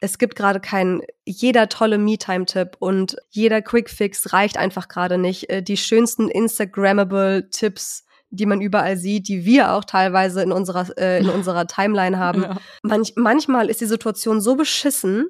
[0.00, 5.50] es gibt gerade keinen, jeder tolle Me-Time-Tipp und jeder Quick-Fix reicht einfach gerade nicht.
[5.50, 10.86] Äh, die schönsten Instagrammable Tipps, die man überall sieht, die wir auch teilweise in unserer,
[10.98, 12.42] äh, in unserer Timeline haben.
[12.42, 12.56] Ja.
[12.82, 15.26] Manch, manchmal ist die Situation so beschissen,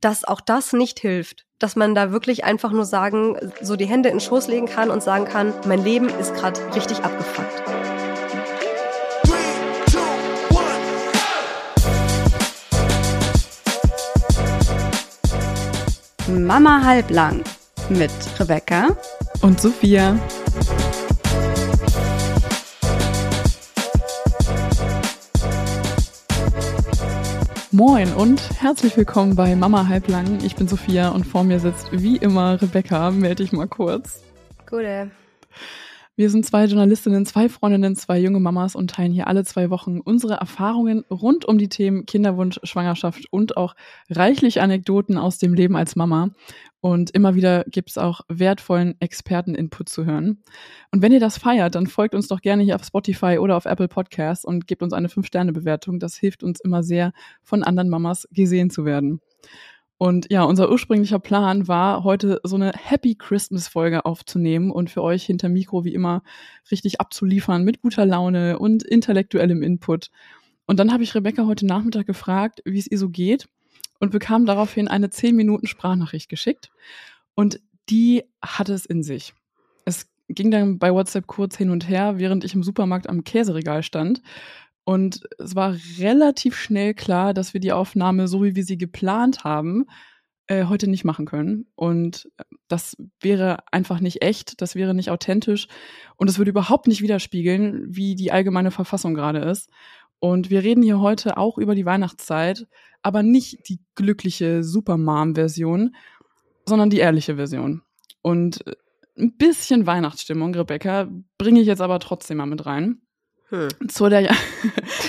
[0.00, 1.46] dass auch das nicht hilft.
[1.60, 4.90] Dass man da wirklich einfach nur sagen, so die Hände in den Schoß legen kann
[4.90, 7.99] und sagen kann, mein Leben ist gerade richtig abgefuckt.
[16.30, 17.42] Mama halblang
[17.88, 18.96] mit Rebecca
[19.42, 20.16] und Sophia.
[27.72, 30.38] Moin und herzlich willkommen bei Mama halblang.
[30.44, 33.10] Ich bin Sophia und vor mir sitzt wie immer Rebecca.
[33.10, 34.22] Melde dich mal kurz.
[34.68, 35.10] Gute.
[36.20, 40.00] Wir sind zwei Journalistinnen, zwei Freundinnen, zwei junge Mamas und teilen hier alle zwei Wochen
[40.00, 43.74] unsere Erfahrungen rund um die Themen Kinderwunsch, Schwangerschaft und auch
[44.10, 46.28] reichlich Anekdoten aus dem Leben als Mama.
[46.82, 50.42] Und immer wieder gibt es auch wertvollen Experten-Input zu hören.
[50.90, 53.64] Und wenn ihr das feiert, dann folgt uns doch gerne hier auf Spotify oder auf
[53.64, 56.00] Apple Podcasts und gebt uns eine 5-Sterne-Bewertung.
[56.00, 59.22] Das hilft uns immer sehr, von anderen Mamas gesehen zu werden.
[60.02, 65.02] Und ja, unser ursprünglicher Plan war, heute so eine Happy Christmas Folge aufzunehmen und für
[65.02, 66.22] euch hinter Mikro wie immer
[66.70, 70.10] richtig abzuliefern mit guter Laune und intellektuellem Input.
[70.64, 73.46] Und dann habe ich Rebecca heute Nachmittag gefragt, wie es ihr so geht
[73.98, 76.70] und bekam daraufhin eine 10 Minuten Sprachnachricht geschickt.
[77.34, 79.34] Und die hatte es in sich.
[79.84, 83.82] Es ging dann bei WhatsApp kurz hin und her, während ich im Supermarkt am Käseregal
[83.82, 84.22] stand.
[84.90, 89.44] Und es war relativ schnell klar, dass wir die Aufnahme, so wie wir sie geplant
[89.44, 89.86] haben,
[90.48, 91.68] äh, heute nicht machen können.
[91.76, 92.28] Und
[92.66, 95.68] das wäre einfach nicht echt, das wäre nicht authentisch
[96.16, 99.70] und es würde überhaupt nicht widerspiegeln, wie die allgemeine Verfassung gerade ist.
[100.18, 102.66] Und wir reden hier heute auch über die Weihnachtszeit,
[103.00, 105.94] aber nicht die glückliche Supermom-Version,
[106.66, 107.82] sondern die ehrliche Version.
[108.22, 108.74] Und äh,
[109.16, 113.02] ein bisschen Weihnachtsstimmung, Rebecca, bringe ich jetzt aber trotzdem mal mit rein.
[113.50, 113.68] Hm.
[113.88, 114.32] Zu der ja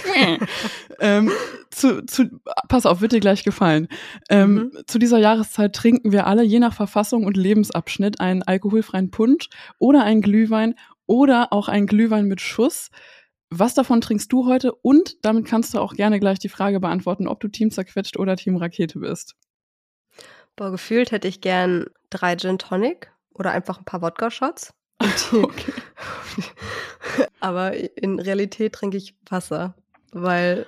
[0.99, 1.31] ähm,
[1.69, 3.87] zu, zu, pass auf, wird dir gleich gefallen.
[4.29, 4.71] Ähm, mhm.
[4.87, 9.49] Zu dieser Jahreszeit trinken wir alle je nach Verfassung und Lebensabschnitt einen alkoholfreien Punsch
[9.79, 10.75] oder einen Glühwein
[11.05, 12.89] oder auch einen Glühwein mit Schuss.
[13.49, 14.73] Was davon trinkst du heute?
[14.73, 18.37] Und damit kannst du auch gerne gleich die Frage beantworten, ob du Team zerquetscht oder
[18.37, 19.35] Team Rakete bist.
[20.55, 24.73] Boah, gefühlt hätte ich gern drei Gin Tonic oder einfach ein paar Wodka-Shots.
[25.33, 25.73] Okay.
[27.41, 29.75] Aber in Realität trinke ich Wasser,
[30.13, 30.65] weil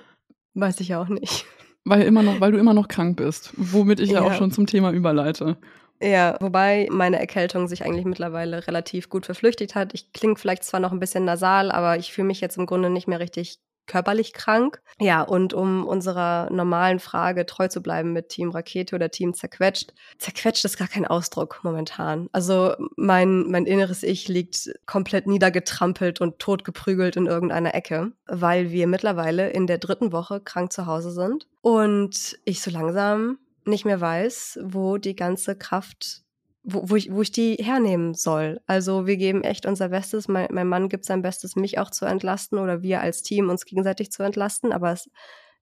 [0.54, 1.46] weiß ich ja auch nicht.
[1.84, 4.50] Weil immer noch, weil du immer noch krank bist, womit ich ja, ja auch schon
[4.50, 5.56] zum Thema überleite.
[6.02, 9.94] Ja, wobei meine Erkältung sich eigentlich mittlerweile relativ gut verflüchtigt hat.
[9.94, 12.90] Ich klinge vielleicht zwar noch ein bisschen nasal, aber ich fühle mich jetzt im Grunde
[12.90, 14.80] nicht mehr richtig körperlich krank.
[15.00, 19.92] Ja, und um unserer normalen Frage treu zu bleiben mit Team Rakete oder Team Zerquetscht.
[20.18, 22.28] Zerquetscht ist gar kein Ausdruck momentan.
[22.32, 28.86] Also mein, mein inneres Ich liegt komplett niedergetrampelt und totgeprügelt in irgendeiner Ecke, weil wir
[28.86, 34.00] mittlerweile in der dritten Woche krank zu Hause sind und ich so langsam nicht mehr
[34.00, 36.23] weiß, wo die ganze Kraft
[36.64, 38.60] wo, wo, ich, wo ich die hernehmen soll.
[38.66, 40.28] Also wir geben echt unser Bestes.
[40.28, 43.66] Mein, mein Mann gibt sein Bestes, mich auch zu entlasten oder wir als Team uns
[43.66, 44.72] gegenseitig zu entlasten.
[44.72, 45.10] Aber es,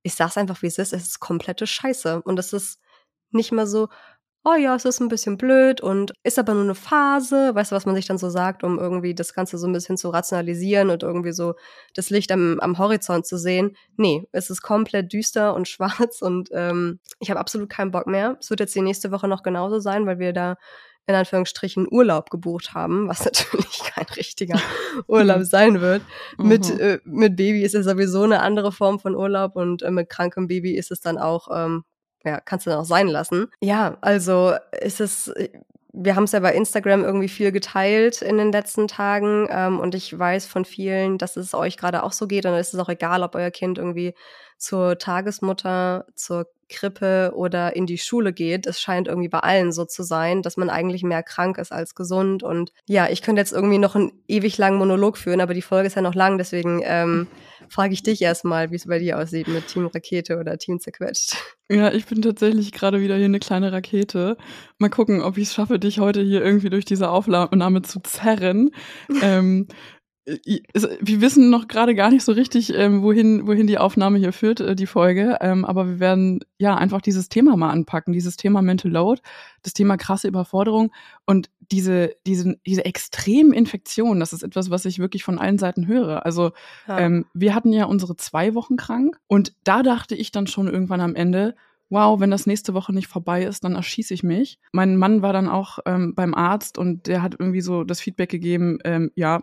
[0.02, 0.92] ich sag's einfach, wie es ist.
[0.92, 2.22] Es ist komplette Scheiße.
[2.22, 2.80] Und es ist
[3.32, 3.88] nicht mal so,
[4.44, 7.54] oh ja, es ist ein bisschen blöd und ist aber nur eine Phase.
[7.54, 9.96] Weißt du, was man sich dann so sagt, um irgendwie das Ganze so ein bisschen
[9.96, 11.54] zu rationalisieren und irgendwie so
[11.94, 13.76] das Licht am, am Horizont zu sehen?
[13.96, 18.36] Nee, es ist komplett düster und schwarz und ähm, ich habe absolut keinen Bock mehr.
[18.40, 20.56] Es wird jetzt die nächste Woche noch genauso sein, weil wir da
[21.06, 24.60] in Anführungsstrichen Urlaub gebucht haben, was natürlich kein richtiger
[25.06, 26.02] Urlaub sein wird.
[26.38, 26.48] Mhm.
[26.48, 30.08] Mit, äh, mit Baby ist es sowieso eine andere Form von Urlaub und äh, mit
[30.08, 31.84] krankem Baby ist es dann auch, ähm,
[32.24, 33.48] ja, kannst du dann auch sein lassen.
[33.60, 35.32] Ja, also ist es,
[35.92, 39.94] wir haben es ja bei Instagram irgendwie viel geteilt in den letzten Tagen ähm, und
[39.94, 42.88] ich weiß von vielen, dass es euch gerade auch so geht und es ist auch
[42.88, 44.14] egal, ob euer Kind irgendwie
[44.62, 48.66] zur Tagesmutter, zur Krippe oder in die Schule geht.
[48.66, 51.96] Es scheint irgendwie bei allen so zu sein, dass man eigentlich mehr krank ist als
[51.96, 52.44] gesund.
[52.44, 55.88] Und ja, ich könnte jetzt irgendwie noch einen ewig langen Monolog führen, aber die Folge
[55.88, 57.26] ist ja noch lang, deswegen ähm,
[57.68, 61.36] frage ich dich erstmal, wie es bei dir aussieht mit Team Rakete oder Team Zerquetscht.
[61.68, 64.36] Ja, ich bin tatsächlich gerade wieder hier eine kleine Rakete.
[64.78, 68.70] Mal gucken, ob ich es schaffe, dich heute hier irgendwie durch diese Aufnahme zu zerren.
[69.22, 69.66] ähm,
[70.24, 74.60] wir wissen noch gerade gar nicht so richtig, ähm, wohin, wohin die Aufnahme hier führt,
[74.60, 75.38] äh, die Folge.
[75.40, 79.20] Ähm, aber wir werden ja einfach dieses Thema mal anpacken, dieses Thema Mental Load,
[79.62, 80.92] das Thema krasse Überforderung
[81.26, 84.20] und diese, diese, diese extremen Infektionen.
[84.20, 86.24] Das ist etwas, was ich wirklich von allen Seiten höre.
[86.24, 86.52] Also
[86.86, 87.00] ja.
[87.00, 91.00] ähm, wir hatten ja unsere zwei Wochen krank und da dachte ich dann schon irgendwann
[91.00, 91.56] am Ende,
[91.90, 94.58] wow, wenn das nächste Woche nicht vorbei ist, dann erschieße ich mich.
[94.72, 98.30] Mein Mann war dann auch ähm, beim Arzt und der hat irgendwie so das Feedback
[98.30, 99.42] gegeben, ähm, ja,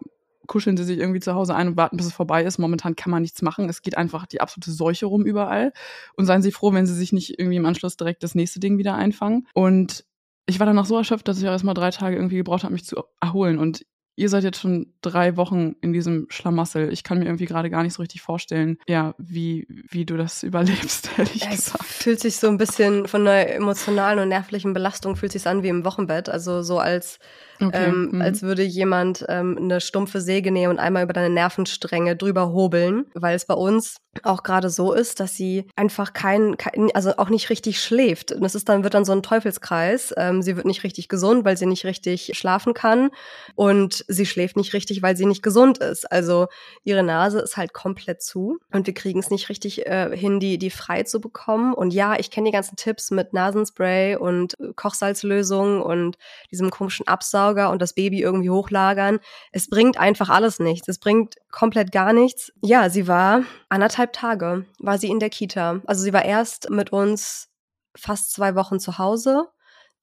[0.50, 2.58] kuscheln sie sich irgendwie zu Hause ein und warten, bis es vorbei ist.
[2.58, 3.70] Momentan kann man nichts machen.
[3.70, 5.72] Es geht einfach die absolute Seuche rum überall.
[6.16, 8.78] Und seien Sie froh, wenn Sie sich nicht irgendwie im Anschluss direkt das nächste Ding
[8.78, 9.48] wieder einfangen.
[9.54, 10.04] Und
[10.48, 12.74] ich war dann noch so erschöpft, dass ich auch erstmal drei Tage irgendwie gebraucht habe,
[12.74, 13.60] mich zu erholen.
[13.60, 13.86] Und
[14.16, 16.92] ihr seid jetzt schon drei Wochen in diesem Schlamassel.
[16.92, 20.44] Ich kann mir irgendwie gerade gar nicht so richtig vorstellen, ja, wie, wie du das
[20.44, 21.86] überlebst, ehrlich es gesagt.
[21.86, 25.70] fühlt sich so ein bisschen von einer emotionalen und nervlichen Belastung fühlt sich an wie
[25.70, 26.28] im Wochenbett.
[26.28, 27.20] Also so als,
[27.62, 27.86] Okay.
[27.90, 28.22] ähm, mhm.
[28.22, 33.06] als würde jemand ähm, eine stumpfe Säge nehmen und einmal über deine Nervenstränge drüber hobeln,
[33.14, 37.30] weil es bei uns auch gerade so ist, dass sie einfach kein, kein also auch
[37.30, 38.32] nicht richtig schläft.
[38.32, 40.14] Und es ist dann wird dann so ein Teufelskreis.
[40.18, 43.12] Ähm, sie wird nicht richtig gesund, weil sie nicht richtig schlafen kann
[43.56, 46.12] und sie schläft nicht richtig, weil sie nicht gesund ist.
[46.12, 46.48] Also
[46.84, 50.58] ihre Nase ist halt komplett zu und wir kriegen es nicht richtig äh, hin, die
[50.58, 51.74] die frei zu bekommen.
[51.74, 56.18] Und ja, ich kenne die ganzen Tipps mit Nasenspray und Kochsalzlösung und
[56.52, 57.08] diesem komischen
[57.50, 59.20] Absauger und das Baby irgendwie hochlagern.
[59.52, 60.88] Es bringt einfach alles nichts.
[60.88, 62.52] Es bringt komplett gar nichts.
[62.62, 65.82] Ja, sie war anderthalb Tage, war sie in der Kita.
[65.86, 67.50] Also sie war erst mit uns
[67.96, 69.48] fast zwei Wochen zu Hause.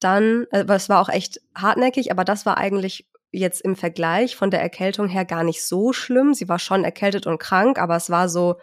[0.01, 4.51] Dann, äh, es war auch echt hartnäckig, aber das war eigentlich jetzt im Vergleich von
[4.51, 6.35] der Erkältung her gar nicht so schlimm.
[6.35, 8.57] Sie war schon erkältet und krank, aber es war so,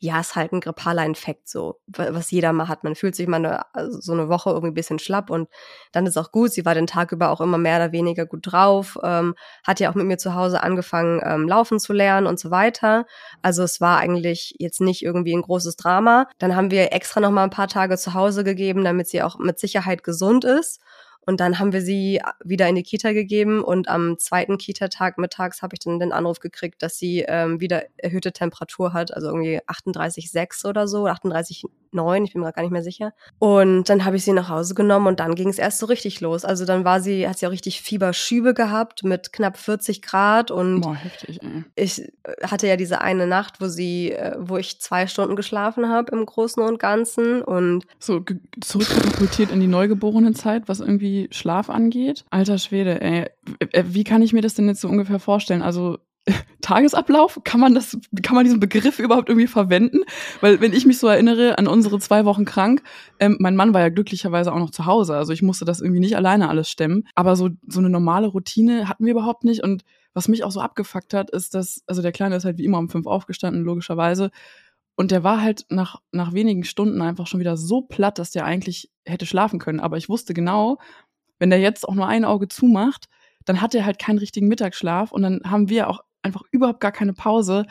[0.00, 2.84] ja, ist halt ein grippaler Infekt, so, wa- was jeder mal hat.
[2.84, 5.48] Man fühlt sich mal eine, also so eine Woche irgendwie ein bisschen schlapp und
[5.92, 6.52] dann ist auch gut.
[6.52, 9.34] Sie war den Tag über auch immer mehr oder weniger gut drauf, ähm,
[9.66, 13.06] hat ja auch mit mir zu Hause angefangen, ähm, laufen zu lernen und so weiter.
[13.42, 16.26] Also es war eigentlich jetzt nicht irgendwie ein großes Drama.
[16.38, 19.38] Dann haben wir extra noch mal ein paar Tage zu Hause gegeben, damit sie auch
[19.38, 20.80] mit Sicherheit gesund ist.
[21.20, 25.60] Und dann haben wir sie wieder in die Kita gegeben und am zweiten Kita-Tag mittags
[25.60, 29.60] habe ich dann den Anruf gekriegt, dass sie ähm, wieder erhöhte Temperatur hat, also irgendwie
[29.60, 31.06] 38,6 oder so,
[31.92, 33.12] 38,9, ich bin mir gar nicht mehr sicher.
[33.38, 36.20] Und dann habe ich sie nach Hause genommen und dann ging es erst so richtig
[36.20, 36.44] los.
[36.44, 40.80] Also dann war sie, hat sie auch richtig Fieberschübe gehabt mit knapp 40 Grad und
[40.82, 41.64] Boah, heftig, ey.
[41.74, 42.10] ich äh,
[42.42, 46.24] hatte ja diese eine Nacht, wo sie, äh, wo ich zwei Stunden geschlafen habe im
[46.24, 48.22] Großen und Ganzen und So
[48.60, 52.24] zurückkatapultiert in die Neugeborenen-Zeit, was irgendwie Schlaf angeht.
[52.30, 53.26] Alter Schwede, ey.
[53.72, 55.62] Äh, Wie kann ich mir das denn jetzt so ungefähr vorstellen?
[55.62, 55.98] Also
[56.60, 60.00] Tagesablauf, kann man das, kann man diesen Begriff überhaupt irgendwie verwenden?
[60.40, 62.82] Weil wenn ich mich so erinnere an unsere zwei Wochen krank,
[63.20, 66.00] ähm, mein Mann war ja glücklicherweise auch noch zu Hause, also ich musste das irgendwie
[66.00, 67.04] nicht alleine alles stemmen.
[67.14, 69.62] Aber so so eine normale Routine hatten wir überhaupt nicht.
[69.62, 69.84] Und
[70.14, 72.78] was mich auch so abgefuckt hat, ist, dass also der Kleine ist halt wie immer
[72.78, 74.30] um fünf aufgestanden, logischerweise.
[74.96, 78.44] Und der war halt nach, nach wenigen Stunden einfach schon wieder so platt, dass der
[78.44, 79.78] eigentlich hätte schlafen können.
[79.78, 80.78] Aber ich wusste genau,
[81.38, 83.08] wenn der jetzt auch nur ein Auge zumacht,
[83.44, 86.92] dann hat er halt keinen richtigen Mittagsschlaf und dann haben wir auch einfach überhaupt gar
[86.92, 87.66] keine Pause.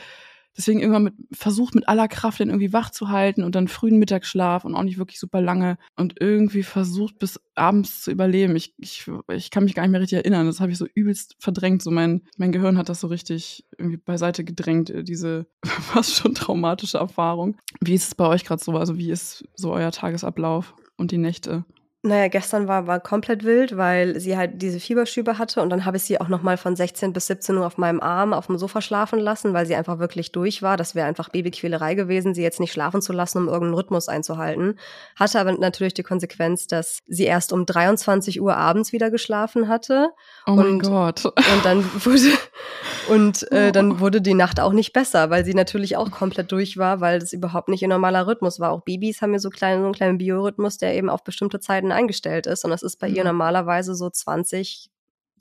[0.58, 4.00] Deswegen irgendwann mit, versucht mit aller Kraft den irgendwie wach zu halten und dann frühen
[4.00, 8.56] Mittagsschlaf und auch nicht wirklich super lange und irgendwie versucht bis abends zu überleben.
[8.56, 10.48] Ich, ich, ich kann mich gar nicht mehr richtig erinnern.
[10.48, 11.84] Das habe ich so übelst verdrängt.
[11.84, 16.34] So mein, mein Gehirn hat das so richtig irgendwie beiseite gedrängt, äh, diese fast schon
[16.34, 17.58] traumatische Erfahrung.
[17.80, 18.72] Wie ist es bei euch gerade so?
[18.78, 21.66] Also wie ist so euer Tagesablauf und die Nächte?
[22.08, 25.98] Naja, gestern war, war komplett wild, weil sie halt diese Fieberschübe hatte und dann habe
[25.98, 28.82] ich sie auch nochmal von 16 bis 17 Uhr auf meinem Arm auf dem Sofa
[28.82, 30.78] schlafen lassen, weil sie einfach wirklich durch war.
[30.78, 34.80] Das wäre einfach Babyquälerei gewesen, sie jetzt nicht schlafen zu lassen, um irgendeinen Rhythmus einzuhalten.
[35.18, 40.10] Hatte aber natürlich die Konsequenz, dass sie erst um 23 Uhr abends wieder geschlafen hatte
[40.46, 41.26] Oh mein Und- Gott.
[41.26, 42.32] und dann wurde
[43.10, 43.72] und äh, Oh.
[43.72, 47.20] dann wurde die Nacht auch nicht besser, weil sie natürlich auch komplett durch war, weil
[47.20, 48.72] das überhaupt nicht ihr normaler Rhythmus war.
[48.72, 51.92] Auch Babys haben ja so, kleine, so einen kleinen Biorhythmus, der eben auf bestimmte Zeiten
[51.98, 52.64] eingestellt ist.
[52.64, 53.30] Und das ist bei ihr Mhm.
[53.32, 54.90] normalerweise so 20,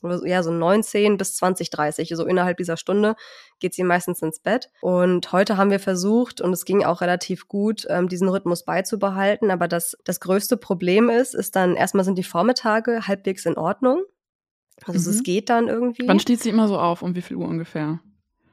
[0.02, 2.08] oder so- ja, so 19 bis 20, 30.
[2.16, 3.14] So innerhalb dieser Stunde
[3.60, 4.70] geht sie meistens ins Bett.
[4.80, 9.50] Und heute haben wir versucht, und es ging auch relativ gut, ähm, diesen Rhythmus beizubehalten.
[9.50, 14.02] Aber das, das größte Problem ist, ist dann erstmal sind die Vormittage halbwegs in Ordnung.
[14.84, 15.16] Also Mhm.
[15.16, 17.00] es geht dann irgendwie Wann steht sie immer so auf?
[17.02, 17.98] Um wie viel Uhr ungefähr?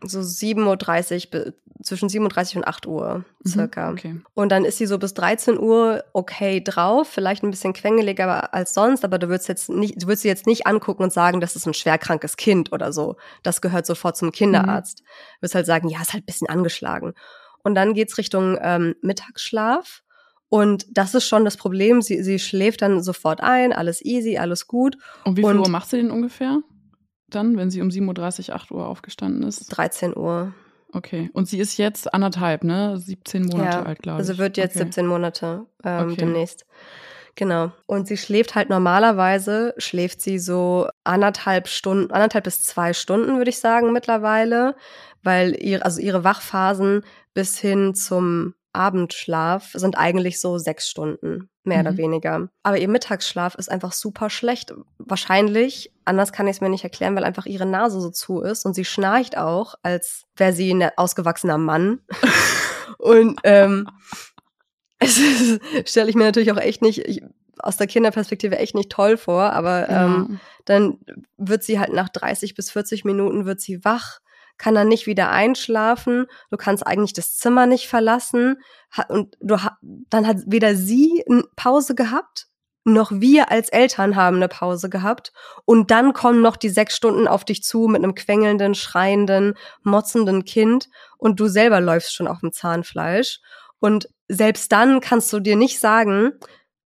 [0.05, 3.88] So 7.30 Uhr, zwischen 7.30 Uhr und 8 Uhr circa.
[3.88, 4.15] Mhm, okay.
[4.33, 8.74] Und dann ist sie so bis 13 Uhr okay drauf, vielleicht ein bisschen quengeliger als
[8.74, 11.55] sonst, aber du würdest jetzt nicht, du würdest sie jetzt nicht angucken und sagen, das
[11.55, 13.17] ist ein schwerkrankes Kind oder so.
[13.41, 15.00] Das gehört sofort zum Kinderarzt.
[15.00, 17.13] Du würdest halt sagen, ja, ist halt ein bisschen angeschlagen.
[17.63, 20.03] Und dann geht's Richtung ähm, Mittagsschlaf.
[20.50, 22.01] Und das ist schon das Problem.
[22.03, 24.98] Sie, sie schläft dann sofort ein, alles easy, alles gut.
[25.25, 26.60] Um wie viel Und- Uhr macht sie den ungefähr?
[27.35, 29.67] Dann, wenn sie um 7.30 Uhr, 8 Uhr aufgestanden ist?
[29.67, 30.53] 13 Uhr.
[30.91, 31.29] Okay.
[31.33, 32.97] Und sie ist jetzt anderthalb, ne?
[32.97, 34.29] 17 Monate Ja, alt, glaube ich.
[34.29, 34.85] Also wird jetzt okay.
[34.85, 36.15] 17 Monate ähm, Okay.
[36.21, 36.65] demnächst.
[37.35, 37.71] Genau.
[37.87, 43.49] Und sie schläft halt normalerweise, schläft sie so anderthalb Stunden, anderthalb bis zwei Stunden, würde
[43.49, 44.75] ich sagen, mittlerweile,
[45.23, 47.01] weil ihre, also ihre Wachphasen
[47.33, 51.88] bis hin zum Abendschlaf sind eigentlich so sechs Stunden, mehr mhm.
[51.88, 52.50] oder weniger.
[52.63, 54.74] Aber ihr Mittagsschlaf ist einfach super schlecht.
[54.98, 58.65] Wahrscheinlich, anders kann ich es mir nicht erklären, weil einfach ihre Nase so zu ist
[58.65, 62.01] und sie schnarcht auch, als wäre sie ein ausgewachsener Mann.
[62.98, 63.88] und ähm,
[65.00, 65.20] es
[65.86, 67.22] stelle ich mir natürlich auch echt nicht ich,
[67.60, 70.06] aus der Kinderperspektive echt nicht toll vor, aber ja.
[70.06, 70.98] ähm, dann
[71.38, 74.20] wird sie halt nach 30 bis 40 Minuten wird sie wach
[74.57, 78.62] kann dann nicht wieder einschlafen, du kannst eigentlich das Zimmer nicht verlassen
[79.10, 79.57] und du
[80.10, 82.48] dann hat weder sie eine Pause gehabt,
[82.86, 85.31] noch wir als Eltern haben eine Pause gehabt
[85.65, 90.43] und dann kommen noch die sechs Stunden auf dich zu mit einem quengelnden, schreienden, motzenden
[90.43, 93.39] Kind und du selber läufst schon auf dem Zahnfleisch
[93.79, 96.33] und selbst dann kannst du dir nicht sagen,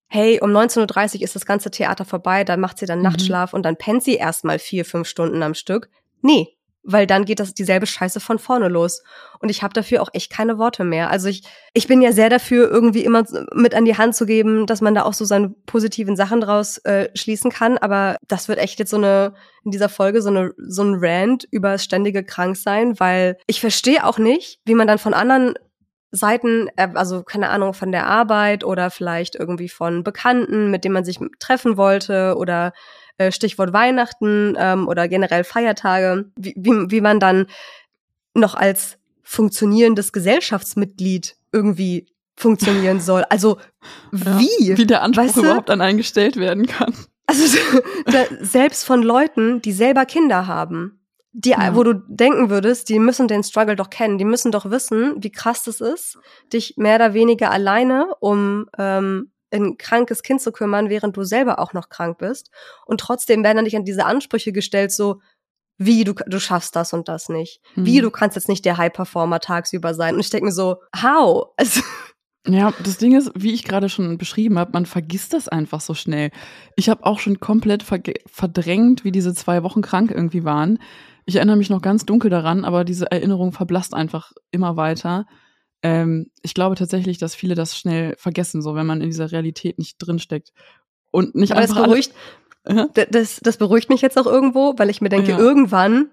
[0.09, 3.05] hey, um 19.30 Uhr ist das ganze Theater vorbei, dann macht sie dann mhm.
[3.05, 5.91] Nachtschlaf und dann pennt sie erstmal vier, fünf Stunden am Stück.
[6.23, 6.56] Nee,
[6.87, 9.03] weil dann geht das dieselbe Scheiße von vorne los.
[9.41, 11.11] Und ich habe dafür auch echt keine Worte mehr.
[11.11, 11.43] Also ich,
[11.75, 14.95] ich bin ja sehr dafür, irgendwie immer mit an die Hand zu geben, dass man
[14.95, 17.77] da auch so seine positiven Sachen draus äh, schließen kann.
[17.77, 21.47] Aber das wird echt jetzt so eine, in dieser Folge so eine, so ein Rant
[21.51, 25.55] über das ständige Kranksein, weil ich verstehe auch nicht, wie man dann von anderen
[26.13, 30.95] Seiten, äh, also keine Ahnung, von der Arbeit oder vielleicht irgendwie von Bekannten, mit denen
[30.95, 32.73] man sich treffen wollte oder
[33.19, 37.47] äh, Stichwort Weihnachten ähm, oder generell Feiertage, wie, wie, wie man dann
[38.35, 42.07] noch als funktionierendes Gesellschaftsmitglied irgendwie
[42.37, 43.25] funktionieren soll.
[43.29, 43.59] Also
[44.13, 44.69] wie?
[44.69, 45.41] Ja, wie der Anspruch weißt du?
[45.41, 46.95] überhaupt an eingestellt werden kann.
[47.27, 47.59] Also
[48.07, 51.01] da, selbst von Leuten, die selber Kinder haben,
[51.33, 51.75] die, ja.
[51.75, 55.33] wo du denken würdest, die müssen den Struggle doch kennen, die müssen doch wissen, wie
[55.33, 56.19] krass das ist,
[56.53, 61.59] dich mehr oder weniger alleine um ähm, ein krankes Kind zu kümmern, während du selber
[61.59, 62.51] auch noch krank bist.
[62.85, 65.21] Und trotzdem werden dann nicht an diese Ansprüche gestellt, so
[65.79, 67.61] wie du, du schaffst das und das nicht.
[67.75, 67.87] Mhm.
[67.87, 70.15] Wie du kannst jetzt nicht der High-Performer tagsüber sein.
[70.15, 71.49] Und ich denke mir so, how?
[71.57, 71.81] Also,
[72.49, 75.95] ja, das Ding ist, wie ich gerade schon beschrieben habe, man vergisst das einfach so
[75.95, 76.31] schnell.
[76.77, 80.79] Ich habe auch schon komplett verdrängt, wie diese zwei Wochen krank irgendwie waren.
[81.25, 85.27] Ich erinnere mich noch ganz dunkel daran, aber diese Erinnerung verblasst einfach immer weiter.
[85.83, 89.79] Ähm, ich glaube tatsächlich, dass viele das schnell vergessen, so wenn man in dieser Realität
[89.79, 90.53] nicht drinsteckt.
[91.11, 91.77] Und nicht Aber einfach.
[91.77, 92.15] Das beruhigt,
[93.11, 95.39] das, das beruhigt mich jetzt auch irgendwo, weil ich mir denke, ja.
[95.39, 96.11] irgendwann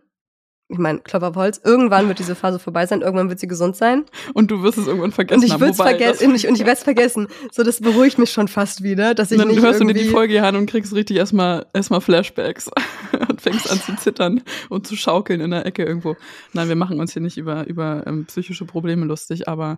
[0.74, 3.76] ich meine, Klopfer auf Holz, irgendwann wird diese Phase vorbei sein, irgendwann wird sie gesund
[3.76, 4.06] sein.
[4.34, 5.42] Und du wirst es irgendwann vergessen.
[5.42, 7.28] Und ich würde es vergessen und ich, ich werde es vergessen.
[7.52, 10.10] So, das beruhigt mich schon fast wieder, dass ich und dann hörst du dir die
[10.10, 12.70] Folge an und kriegst richtig erstmal erstmal Flashbacks
[13.30, 16.18] und fängst an zu zittern und zu schaukeln in der Ecke irgendwo.
[16.54, 19.78] Nein, wir machen uns hier nicht über über ähm, psychische Probleme lustig, aber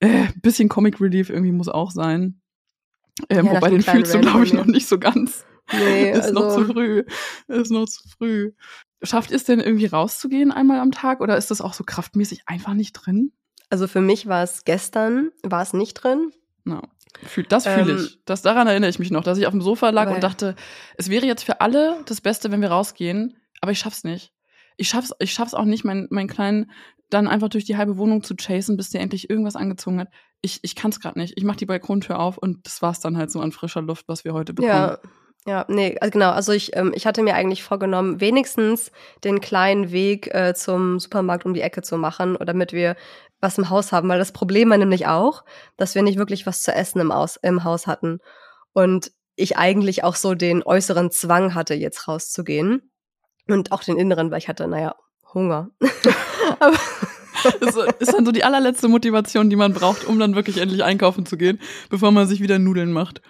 [0.00, 2.40] äh, bisschen Comic Relief irgendwie muss auch sein.
[3.30, 5.44] Ähm, ja, wobei den fühlst du glaube ich noch nicht so ganz.
[5.72, 7.04] Nee, ist also noch zu früh.
[7.48, 8.52] Ist noch zu früh.
[9.04, 12.42] Schafft ihr es denn irgendwie rauszugehen einmal am Tag oder ist das auch so kraftmäßig
[12.46, 13.32] einfach nicht drin?
[13.70, 16.32] Also für mich war es gestern, war es nicht drin.
[16.64, 16.82] No.
[17.48, 18.18] Das fühle ähm, ich.
[18.24, 20.56] Das, daran erinnere ich mich noch, dass ich auf dem Sofa lag und dachte,
[20.96, 24.32] es wäre jetzt für alle das Beste, wenn wir rausgehen, aber ich schaff's nicht.
[24.76, 26.70] Ich schaff's, ich schaff's auch nicht, meinen mein Kleinen
[27.10, 30.08] dann einfach durch die halbe Wohnung zu chasen, bis der endlich irgendwas angezogen hat.
[30.40, 31.34] Ich, ich kann's gerade nicht.
[31.36, 34.24] Ich mach die Balkontür auf und das war's dann halt so an frischer Luft, was
[34.24, 34.72] wir heute bekommen.
[34.72, 34.98] Ja.
[35.46, 36.30] Ja, nee, also genau.
[36.30, 38.90] Also ich, ähm, ich hatte mir eigentlich vorgenommen, wenigstens
[39.24, 42.96] den kleinen Weg äh, zum Supermarkt um die Ecke zu machen, oder damit wir
[43.40, 45.44] was im Haus haben, weil das Problem war nämlich auch,
[45.76, 48.20] dass wir nicht wirklich was zu essen im, Aus, im Haus hatten.
[48.72, 52.90] Und ich eigentlich auch so den äußeren Zwang hatte, jetzt rauszugehen.
[53.46, 54.94] Und auch den inneren, weil ich hatte, naja,
[55.34, 55.68] Hunger.
[56.58, 56.78] Aber
[57.60, 61.26] das ist dann so die allerletzte Motivation, die man braucht, um dann wirklich endlich einkaufen
[61.26, 61.60] zu gehen,
[61.90, 63.20] bevor man sich wieder Nudeln macht.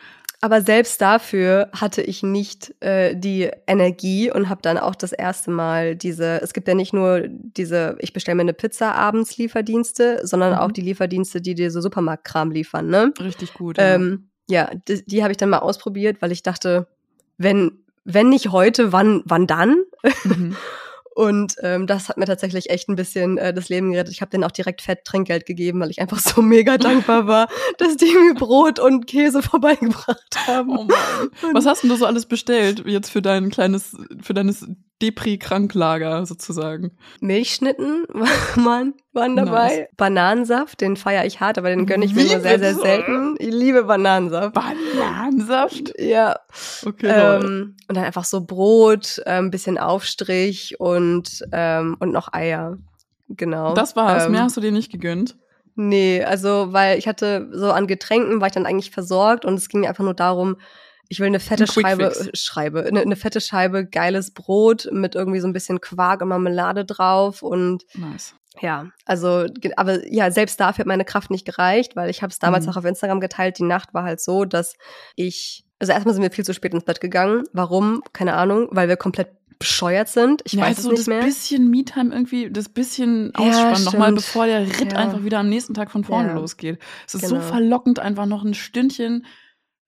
[0.44, 5.50] Aber selbst dafür hatte ich nicht äh, die Energie und habe dann auch das erste
[5.50, 10.20] Mal diese, es gibt ja nicht nur diese, ich bestelle mir eine Pizza abends Lieferdienste,
[10.26, 10.58] sondern mhm.
[10.58, 13.14] auch die Lieferdienste, die dir so Supermarktkram liefern, ne?
[13.18, 13.78] Richtig gut.
[13.78, 16.88] Ja, ähm, ja die, die habe ich dann mal ausprobiert, weil ich dachte,
[17.38, 19.78] wenn, wenn nicht heute, wann, wann dann?
[20.24, 20.56] Mhm.
[21.14, 24.12] Und ähm, das hat mir tatsächlich echt ein bisschen äh, das Leben gerettet.
[24.12, 27.48] Ich habe denen auch direkt fett Trinkgeld gegeben, weil ich einfach so mega dankbar war,
[27.78, 30.76] dass die mir Brot und Käse vorbeigebracht haben.
[30.76, 30.88] Oh.
[31.52, 34.66] Was hast denn du so alles bestellt jetzt für dein kleines, für deines
[35.02, 36.92] Depri-Kranklager sozusagen.
[37.20, 38.06] Milchschnitten
[38.56, 39.76] waren, waren dabei.
[39.76, 39.88] Nice.
[39.96, 43.34] Bananensaft, den feiere ich hart, aber den gönne ich mir nur sehr, sehr selten.
[43.38, 44.54] Ich liebe Bananensaft.
[44.54, 45.92] Bananensaft?
[45.98, 46.38] Ja.
[46.86, 47.08] Okay.
[47.08, 52.78] Ähm, und dann einfach so Brot, äh, ein bisschen Aufstrich und, ähm, und noch Eier.
[53.28, 53.74] Genau.
[53.74, 54.26] Das war's.
[54.26, 55.36] Ähm, Mehr hast du dir nicht gegönnt?
[55.76, 59.68] Nee, also weil ich hatte so an Getränken war ich dann eigentlich versorgt und es
[59.68, 60.56] ging mir einfach nur darum,
[61.14, 65.38] ich will eine fette Scheibe, äh, Scheibe, eine, eine, fette Scheibe geiles Brot mit irgendwie
[65.38, 68.34] so ein bisschen Quark und Marmelade drauf und nice.
[68.60, 72.38] Ja, also, aber ja, selbst dafür hat meine Kraft nicht gereicht, weil ich habe es
[72.40, 72.72] damals Mhm.
[72.72, 73.58] auch auf Instagram geteilt.
[73.58, 74.74] Die Nacht war halt so, dass
[75.14, 77.44] ich, also erstmal sind wir viel zu spät ins Bett gegangen.
[77.52, 78.02] Warum?
[78.12, 79.28] Keine Ahnung, weil wir komplett
[79.60, 80.42] bescheuert sind.
[80.44, 81.22] Ich ja, weiß also es so nicht das mehr.
[81.22, 84.16] bisschen Me-Time irgendwie, das bisschen Ja, Ausspannen nochmal, stimmt.
[84.18, 84.98] bevor der Ritt Ja.
[84.98, 86.34] einfach wieder am nächsten Tag von vorne Ja.
[86.34, 86.78] losgeht.
[87.06, 87.36] Es ist Genau.
[87.36, 89.26] so verlockend, einfach noch ein Stündchen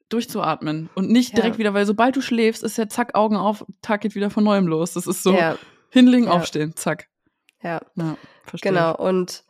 [0.09, 1.37] durchzuatmen und nicht Ja.
[1.37, 4.45] direkt wieder, weil sobald du schläfst, ist ja zack, Augen auf, Tag geht wieder von
[4.45, 4.93] neuem los.
[4.95, 5.57] Das ist so Ja,
[5.91, 6.33] hinlegen, Ja.
[6.33, 7.09] aufstehen, zack.
[7.63, 7.81] ja.
[7.97, 8.73] Ja, verstehe.
[8.73, 9.45] Genau, und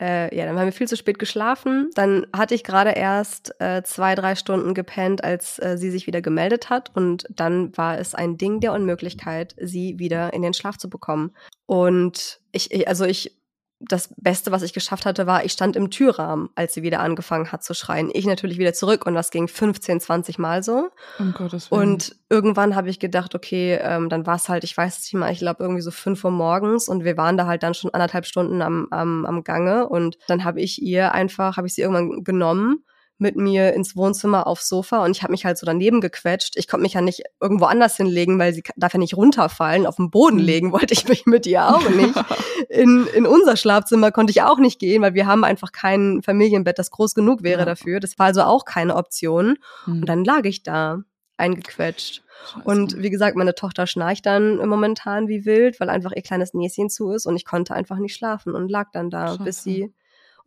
[0.00, 1.90] äh, ja, dann haben wir viel zu spät geschlafen.
[1.94, 6.22] Dann hatte ich gerade erst äh, zwei, drei Stunden gepennt, als äh, sie sich wieder
[6.22, 6.90] gemeldet hat.
[6.96, 11.32] Und dann war es ein Ding der Unmöglichkeit, sie wieder in den Schlaf zu bekommen.
[11.66, 13.38] Und ich, ich also ich,
[13.80, 17.50] das Beste, was ich geschafft hatte, war, ich stand im Türrahmen, als sie wieder angefangen
[17.50, 18.10] hat zu schreien.
[18.12, 20.90] Ich natürlich wieder zurück und das ging 15, 20 Mal so.
[21.18, 21.92] Um Gottes Willen.
[21.92, 25.14] Und irgendwann habe ich gedacht, okay, ähm, dann war es halt, ich weiß es nicht
[25.14, 27.92] mal, ich glaube irgendwie so fünf Uhr morgens und wir waren da halt dann schon
[27.94, 31.80] anderthalb Stunden am, am, am Gange und dann habe ich ihr einfach, habe ich sie
[31.80, 32.84] irgendwann genommen
[33.20, 36.56] mit mir ins Wohnzimmer aufs Sofa und ich habe mich halt so daneben gequetscht.
[36.56, 39.86] Ich konnte mich ja nicht irgendwo anders hinlegen, weil sie darf ja nicht runterfallen.
[39.86, 40.42] Auf dem Boden Mhm.
[40.44, 42.14] legen wollte ich mich mit ihr auch nicht.
[42.68, 46.78] In, in unser Schlafzimmer konnte ich auch nicht gehen, weil wir haben einfach kein Familienbett,
[46.78, 47.64] das groß genug wäre Ja.
[47.64, 47.98] dafür.
[47.98, 49.56] Das war also auch keine Option.
[49.86, 50.00] Hm.
[50.00, 51.00] Und dann lag ich da,
[51.36, 52.22] eingequetscht.
[52.52, 52.64] Scheiße.
[52.64, 56.90] Und wie gesagt, meine Tochter schnarcht dann momentan wie wild, weil einfach ihr kleines Näschen
[56.90, 59.62] zu ist und ich konnte einfach nicht schlafen und lag dann da, bis Scheiße.
[59.62, 59.94] sie.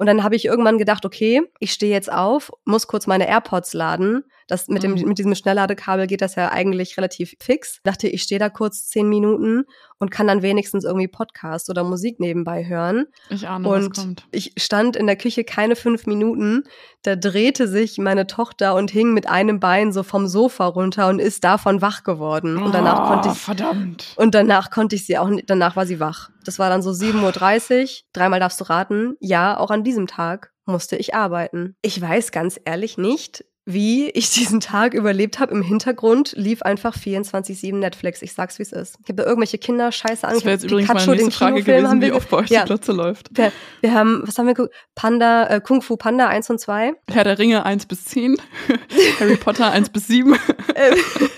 [0.03, 3.73] Und dann habe ich irgendwann gedacht, okay, ich stehe jetzt auf, muss kurz meine AirPods
[3.73, 4.25] laden.
[4.47, 5.07] Das mit dem Mhm.
[5.07, 7.79] mit diesem Schnellladekabel geht das ja eigentlich relativ fix.
[7.83, 9.63] Dachte, ich stehe da kurz zehn Minuten
[9.99, 13.05] und kann dann wenigstens irgendwie Podcast oder Musik nebenbei hören.
[13.29, 14.27] ich ahne, Und was kommt.
[14.31, 16.63] ich stand in der Küche keine fünf Minuten.
[17.03, 21.19] Da drehte sich meine Tochter und hing mit einem Bein so vom Sofa runter und
[21.19, 22.57] ist davon wach geworden.
[22.57, 24.13] Und danach Oh, konnte ich Verdammt.
[24.17, 26.29] und danach konnte ich sie auch, danach war sie wach.
[26.45, 27.87] Das war dann so 7.30 Uhr.
[28.13, 29.15] Dreimal darfst du raten.
[29.19, 31.75] Ja, auch an diesem Tag musste ich arbeiten.
[31.81, 35.53] Ich weiß ganz ehrlich nicht, wie ich diesen Tag überlebt habe.
[35.53, 38.21] Im Hintergrund lief einfach 24-7 Netflix.
[38.21, 38.97] Ich sag's, wie es ist.
[39.03, 41.63] Ich habe da irgendwelche Kinder scheiße Das wäre jetzt übrigens Pikachu, meine den nächste Frage
[41.63, 42.61] Kinofilm gewesen, wie oft bei euch ja.
[42.61, 43.29] die Glotze läuft.
[43.37, 44.75] wir, wir haben, was haben wir geguckt?
[44.95, 46.93] Panda, äh, Kung Fu Panda 1 und 2.
[47.09, 48.37] Herr der Ringe 1 bis 10,
[49.19, 50.33] Harry Potter 1 bis 7.
[50.75, 50.95] Ähm,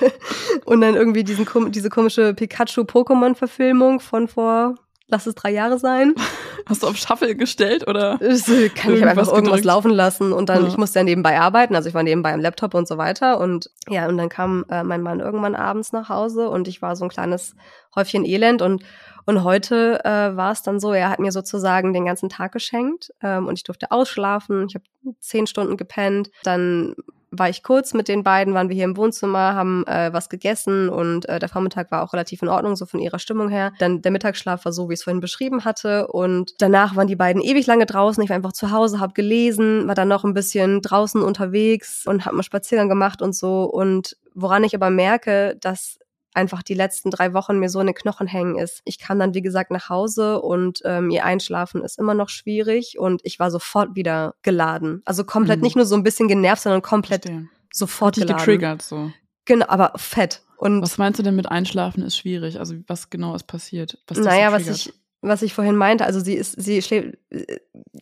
[0.66, 4.76] und dann irgendwie diesen, diese komische Pikachu-Pokémon-Verfilmung von vor,
[5.08, 6.14] lass es drei Jahre sein.
[6.68, 8.18] Hast du auf Shuffle gestellt oder?
[8.20, 9.66] Das äh, kann ich einfach Irgendwas irgendwas gedrückt.
[9.66, 10.68] laufen lassen und dann, Ja.
[10.68, 13.70] ich musste ja nebenbei arbeiten, also ich war nebenbei am Laptop und so weiter und
[13.88, 17.04] ja, und dann kam äh, mein Mann irgendwann abends nach Hause und ich war so
[17.06, 17.56] ein kleines
[17.96, 18.84] Häufchen Elend und
[19.28, 23.12] und heute äh, war es dann so, er hat mir sozusagen den ganzen Tag geschenkt
[23.24, 24.86] ähm, und ich durfte ausschlafen, ich habe
[25.20, 26.96] zehn Stunden gepennt, dann
[27.38, 30.90] war ich kurz mit den beiden, waren wir hier im Wohnzimmer, haben äh, was gegessen
[30.90, 33.74] und äh, der Vormittag war auch relativ in Ordnung, so von ihrer Stimmung her.
[33.80, 37.16] Dann der Mittagsschlaf war so, wie ich es vorhin beschrieben hatte und danach waren die
[37.16, 38.24] beiden ewig lange draußen.
[38.24, 42.26] Ich war einfach zu Hause, habe gelesen, war dann noch ein bisschen draußen unterwegs und
[42.26, 43.64] habe mal Spaziergang gemacht und so.
[43.64, 46.00] Und woran ich aber merke, dass
[46.36, 48.82] einfach die letzten drei Wochen mir so in den Knochen hängen ist.
[48.86, 52.98] Ich kam dann, wie gesagt, nach Hause und ähm, ihr Einschlafen ist immer noch schwierig
[53.00, 55.02] und ich war sofort wieder geladen.
[55.06, 55.64] Also komplett Mhm.
[55.64, 57.48] nicht nur so ein bisschen genervt, sondern komplett Verstehe.
[57.72, 58.40] sofort Dich geladen.
[58.40, 59.12] getriggert so.
[59.46, 60.42] Genau, aber fett.
[60.58, 62.60] Und Was meinst du denn mit Einschlafen ist schwierig?
[62.60, 63.98] Also was genau ist passiert?
[64.08, 64.94] Was naja, so was ich,
[65.28, 67.46] was ich vorhin meinte, also sie ist, sie schläft, äh,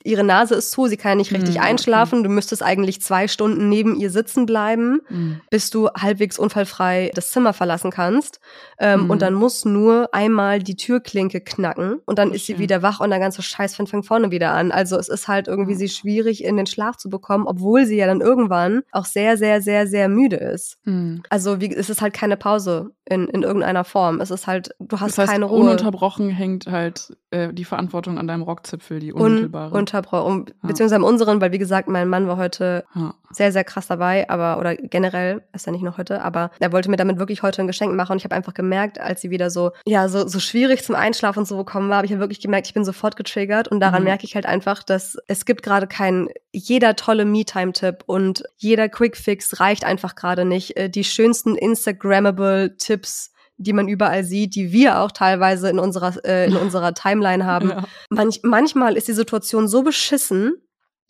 [0.04, 1.70] ihre Nase ist zu, sie kann ja nicht richtig Hm, okay.
[1.70, 2.24] einschlafen.
[2.24, 5.42] Du müsstest eigentlich zwei Stunden neben ihr sitzen bleiben, Mhm.
[5.50, 8.40] bis du halbwegs unfallfrei das Zimmer verlassen kannst.
[8.80, 9.10] Ähm, Mhm.
[9.10, 13.10] Und dann muss nur einmal die Türklinke knacken und dann ist sie wieder wach und
[13.10, 14.72] der ganze Scheiß fängt von vorne wieder an.
[14.72, 18.08] Also es ist halt irgendwie sie schwierig in den Schlaf zu bekommen, obwohl sie ja
[18.08, 20.78] dann irgendwann auch sehr, sehr, sehr, sehr müde ist.
[20.86, 21.24] Mhm.
[21.30, 24.22] Also wie, es ist halt keine Pause in, in irgendeiner Form.
[24.22, 25.60] Es ist halt, du hast Das heißt, keine Ruhe.
[25.62, 29.76] ununterbrochen hängt halt äh, die Verantwortung an deinem Rockzipfel, die Un unmittelbare.
[29.76, 30.68] unterbrochen, Ja.
[30.68, 33.14] beziehungsweise unseren, weil wie gesagt, mein Mann war heute ja.
[33.32, 36.90] sehr, sehr krass dabei, aber, oder generell, ist ja nicht nur heute, aber er wollte
[36.90, 39.50] mir damit wirklich heute ein Geschenk machen und ich habe einfach gemerkt, als sie wieder
[39.50, 42.42] so, ja, so, so schwierig zum Einschlafen und so gekommen war, habe ich ja wirklich
[42.42, 44.10] gemerkt, ich bin sofort getriggert und daran Mhm.
[44.10, 49.60] merke ich halt einfach, dass es gibt gerade keinen, jeder tolle Me-Time-Tipp und jeder Quick-Fix
[49.60, 50.78] reicht einfach gerade nicht.
[50.78, 56.14] Äh, Die schönsten Instagrammable Tipps, die man überall sieht, die wir auch teilweise in unserer,
[56.26, 57.84] äh, in unserer Timeline haben, Ja.
[58.10, 60.54] manch, manchmal ist die Situation so beschissen,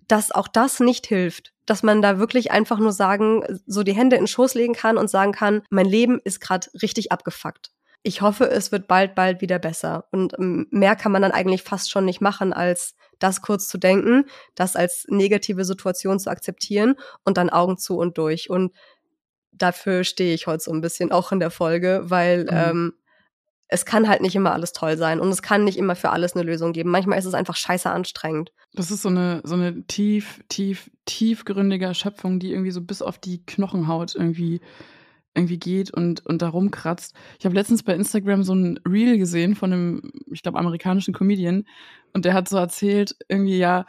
[0.08, 1.54] dass auch das nicht hilft.
[1.66, 4.98] Dass man da wirklich einfach nur sagen, so die Hände in den Schoß legen kann
[4.98, 7.72] und sagen kann, mein Leben ist gerade richtig abgefuckt.
[8.06, 10.04] Ich hoffe, es wird bald, bald wieder besser.
[10.12, 13.78] Und ähm, mehr kann man dann eigentlich fast schon nicht machen, als das kurz zu
[13.78, 14.26] denken,
[14.56, 18.50] das als negative Situation zu akzeptieren und dann Augen zu und durch.
[18.50, 18.74] Und
[19.54, 22.50] dafür stehe ich heute so ein bisschen auch in der Folge, weil Mhm.
[22.52, 22.94] ähm,
[23.70, 26.36] es kann halt nicht immer alles toll sein und es kann nicht immer für alles
[26.36, 26.92] eine Lösung geben.
[26.92, 28.52] Manchmal ist es einfach scheiße anstrengend.
[28.74, 33.18] Das ist so eine, so eine tief, tief, tiefgründige Erschöpfung, die irgendwie so bis auf
[33.18, 34.62] die Knochenhaut irgendwie
[35.36, 37.16] irgendwie geht und, und da rumkratzt.
[37.40, 41.66] Ich habe letztens bei Instagram so ein Reel gesehen von einem, ich glaube, amerikanischen Comedian
[42.14, 43.88] und der hat so erzählt, irgendwie, ja,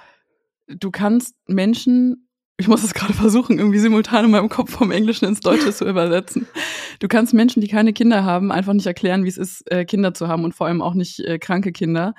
[0.66, 5.26] du kannst Menschen, ich muss es gerade versuchen, irgendwie simultan in meinem Kopf vom Englischen
[5.26, 6.46] ins Deutsche zu übersetzen.
[7.00, 10.14] Du kannst Menschen, die keine Kinder haben, einfach nicht erklären, wie es ist, äh, Kinder
[10.14, 12.14] zu haben und vor allem auch nicht äh, kranke Kinder.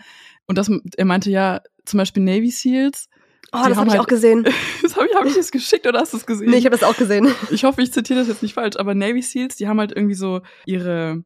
[0.45, 3.07] Und das, er meinte ja, zum Beispiel Navy Seals,
[3.51, 4.43] Oh, das habe ich halt, auch gesehen.
[4.81, 6.49] das habe ich, hab ich das geschickt oder hast du es gesehen?
[6.49, 7.33] Nee, ich habe das auch gesehen.
[7.51, 10.15] Ich hoffe, ich zitiere das jetzt nicht falsch, aber Navy Seals, die haben halt irgendwie
[10.15, 11.23] so ihre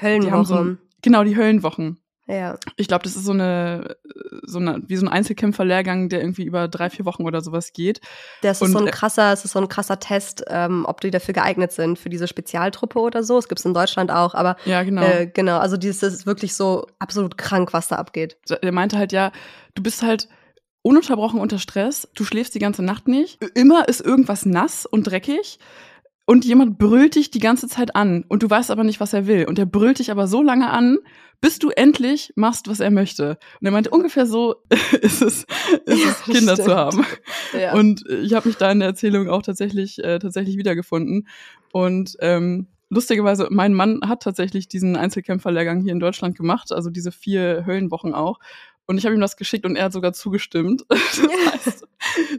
[0.00, 0.44] Höllenwochen.
[0.44, 1.98] So, genau, die Höllenwochen.
[2.28, 2.58] Ja.
[2.76, 3.96] Ich glaube, das ist so eine,
[4.42, 8.00] so eine, wie so ein Einzelkämpferlehrgang, der irgendwie über drei, vier Wochen oder sowas geht.
[8.42, 11.10] Das ist Und, so ein krasser, es ist so ein krasser Test, ähm, ob die
[11.10, 13.38] dafür geeignet sind, für diese Spezialtruppe oder so.
[13.38, 15.02] Es gibt es in Deutschland auch, aber ja, genau.
[15.02, 18.38] Äh, genau, also dieses das ist wirklich so absolut krank, was da abgeht.
[18.62, 19.30] Der meinte halt, ja,
[19.74, 20.28] du bist halt
[20.82, 25.58] ununterbrochen unter Stress, du schläfst die ganze Nacht nicht, immer ist irgendwas nass und dreckig
[26.26, 29.26] und jemand brüllt dich die ganze Zeit an und du weißt aber nicht, was er
[29.26, 30.98] will und er brüllt dich aber so lange an,
[31.40, 33.38] bis du endlich machst, was er möchte.
[33.60, 34.56] Und er meinte, ungefähr so
[35.00, 35.46] ist es,
[35.84, 36.68] ist ja, es Kinder stimmt.
[36.68, 37.06] zu haben.
[37.58, 37.74] Ja.
[37.74, 41.28] Und ich habe mich da in der Erzählung auch tatsächlich, äh, tatsächlich wiedergefunden.
[41.72, 47.12] Und ähm, lustigerweise, mein Mann hat tatsächlich diesen Einzelkämpferlehrgang hier in Deutschland gemacht, also diese
[47.12, 48.38] vier Höllenwochen auch.
[48.86, 50.84] Und ich habe ihm das geschickt und er hat sogar zugestimmt.
[51.16, 51.88] Das heißt,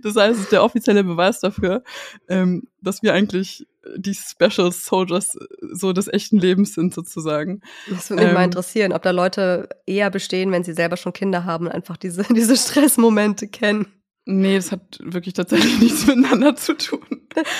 [0.03, 1.83] das heißt, es ist der offizielle Beweis dafür,
[2.27, 5.37] ähm, dass wir eigentlich die Special Soldiers
[5.71, 7.61] so des echten Lebens sind, sozusagen.
[7.89, 11.13] Das würde mich ähm, mal interessieren, ob da Leute eher bestehen, wenn sie selber schon
[11.13, 13.87] Kinder haben und einfach diese, diese Stressmomente kennen.
[14.29, 16.99] Nee, das hat wirklich tatsächlich nichts miteinander zu tun.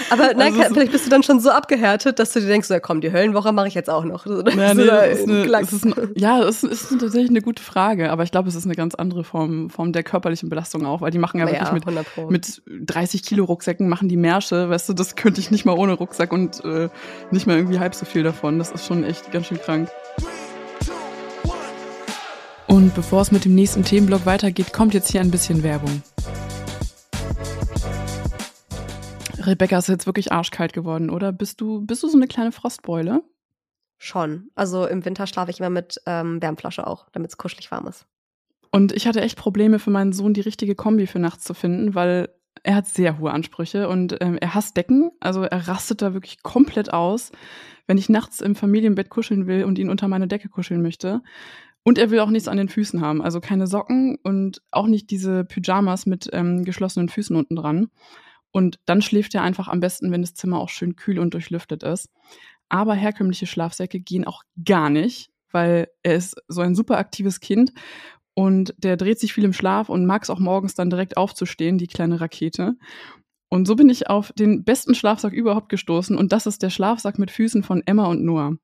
[0.10, 2.82] Aber nein, also vielleicht bist du dann schon so abgehärtet, dass du dir denkst, ja
[2.82, 4.26] komm, die Höllenwoche mache ich jetzt auch noch.
[4.26, 8.32] Ja, nee, ist eine, ist ein, ja, ist, ist, tatsächlich eine gute Frage, aber ich
[8.32, 11.38] glaube, es ist eine ganz andere Form, Form der körperlichen Belastung auch, weil die machen
[11.38, 15.16] ja aber wirklich ja, mit, mit 30 Kilo Rucksäcken machen die Märsche, weißt du, das
[15.16, 16.90] könnte ich nicht mal ohne Rucksack und äh,
[17.32, 18.60] nicht mal irgendwie halb so viel davon.
[18.60, 19.90] Das ist schon echt ganz schön krank.
[22.68, 26.02] Und bevor es mit dem nächsten Themenblock weitergeht, kommt jetzt hier ein bisschen Werbung.
[29.48, 31.32] Rebecca ist jetzt wirklich arschkalt geworden, oder?
[31.32, 33.24] Bist du, bist du so eine kleine Frostbeule?
[33.98, 34.50] Schon.
[34.54, 38.06] Also im Winter schlafe ich immer mit ähm, Wärmflasche auch, damit es kuschelig warm ist.
[38.72, 41.96] Und ich hatte echt Probleme für meinen Sohn, die richtige Kombi für nachts zu finden,
[41.96, 42.30] weil
[42.64, 45.12] er hat sehr hohe Ansprüche und ähm, er hasst Decken.
[45.20, 47.32] Also er rastet da wirklich komplett aus,
[47.88, 51.22] wenn ich nachts im Familienbett kuscheln will und ihn unter meine Decke kuscheln möchte.
[51.84, 55.10] Und er will auch nichts an den Füßen haben, also keine Socken und auch nicht
[55.10, 57.90] diese Pyjamas mit ähm, geschlossenen Füßen unten dran.
[58.52, 61.84] Und dann schläft er einfach am besten, wenn das Zimmer auch schön kühl und durchlüftet
[61.84, 62.10] ist.
[62.70, 67.74] Aber herkömmliche Schlafsäcke gehen auch gar nicht, weil er ist so ein super aktives Kind
[68.34, 71.78] und der dreht sich viel im Schlaf und mag es auch morgens dann direkt aufzustehen,
[71.78, 72.76] die kleine Rakete.
[73.50, 77.18] Und so bin ich auf den besten Schlafsack überhaupt gestoßen und das ist der Schlafsack
[77.18, 78.58] mit Füßen von Emma und Noah.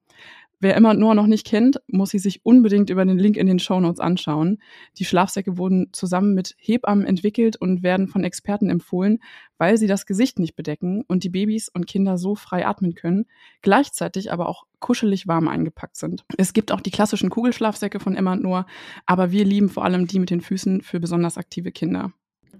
[0.59, 3.59] Wer Emma Noah noch nicht kennt, muss sie sich unbedingt über den Link in den
[3.59, 4.59] Show Notes anschauen.
[4.97, 9.19] Die Schlafsäcke wurden zusammen mit Hebammen entwickelt und werden von Experten empfohlen,
[9.57, 13.25] weil sie das Gesicht nicht bedecken und die Babys und Kinder so frei atmen können,
[13.61, 16.25] gleichzeitig aber auch kuschelig warm eingepackt sind.
[16.37, 18.65] Es gibt auch die klassischen Kugelschlafsäcke von Emma und Noah,
[19.05, 22.13] aber wir lieben vor allem die mit den Füßen für besonders aktive Kinder.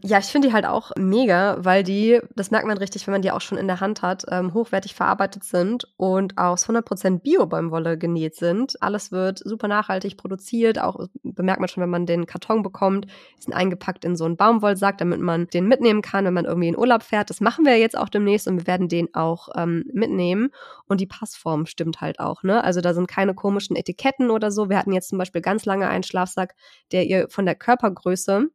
[0.06, 3.22] Ja, ich finde die halt auch mega, weil die, das merkt man richtig, wenn man
[3.22, 7.98] die auch schon in der Hand hat, ähm, hochwertig verarbeitet sind und aus 100% Bio-Baumwolle
[7.98, 8.76] genäht sind.
[8.82, 13.06] Alles wird super nachhaltig produziert, auch bemerkt man schon, wenn man den Karton bekommt,
[13.38, 16.68] die sind eingepackt in so einen Baumwollsack, damit man den mitnehmen kann, wenn man irgendwie
[16.68, 17.30] in Urlaub fährt.
[17.30, 20.50] Das machen wir jetzt auch demnächst und wir werden den auch ähm, mitnehmen.
[20.86, 22.62] Und die Passform stimmt halt auch, ne?
[22.62, 24.70] Also da sind keine komischen Etiketten oder so.
[24.70, 26.56] Wir hatten jetzt zum Beispiel ganz lange einen Schlafsack,
[26.92, 28.50] der ihr von der Körpergröße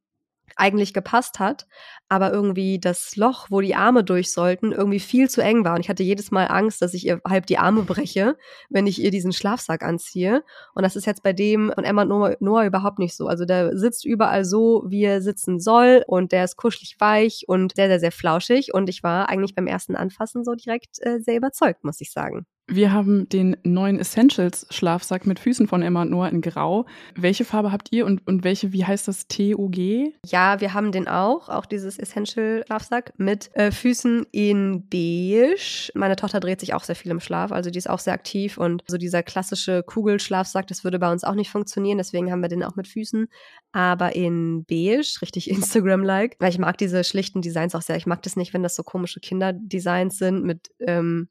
[0.57, 1.67] eigentlich gepasst hat,
[2.09, 5.75] aber irgendwie das Loch, wo die Arme durch sollten, irgendwie viel zu eng war.
[5.75, 8.37] Und ich hatte jedes Mal Angst, dass ich ihr halb die Arme breche,
[8.69, 10.43] wenn ich ihr diesen Schlafsack anziehe.
[10.75, 13.27] Und das ist jetzt bei dem von Emma und Noah, Noah überhaupt nicht so.
[13.27, 17.75] Also der sitzt überall so, wie er sitzen soll und der ist kuschelig weich und
[17.77, 18.75] sehr, sehr, sehr flauschig.
[18.75, 22.47] Und ich war eigentlich beim ersten Anfassen so direkt äh, sehr überzeugt, muss ich sagen.
[22.71, 26.85] Wir haben den neuen Essentials Schlafsack mit Füßen von Emma und Noah in Grau.
[27.15, 30.13] Welche Farbe habt ihr und, und welche, wie heißt das, TUG?
[30.27, 35.91] Ja, wir haben den auch, auch dieses Essential Schlafsack mit äh, Füßen in beige.
[35.95, 38.59] Meine Tochter dreht sich auch sehr viel im Schlaf, also die ist auch sehr aktiv
[38.59, 42.51] und so dieser klassische Kugelschlafsack, das würde bei uns auch nicht funktionieren, deswegen haben wir
[42.51, 43.29] den auch mit Füßen,
[43.73, 47.97] aber in beige, richtig Instagram-like, weil ich mag diese schlichten Designs auch sehr.
[47.97, 51.31] Ich mag das nicht, wenn das so komische Kinderdesigns sind mit ähm,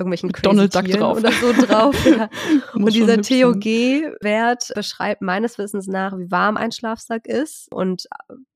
[0.00, 1.18] irgendwelchen Donald Duck drauf.
[1.18, 1.96] oder so drauf.
[2.10, 2.28] Ja.
[2.74, 8.06] und dieser TOG-Wert beschreibt meines Wissens nach, wie warm ein Schlafsack ist und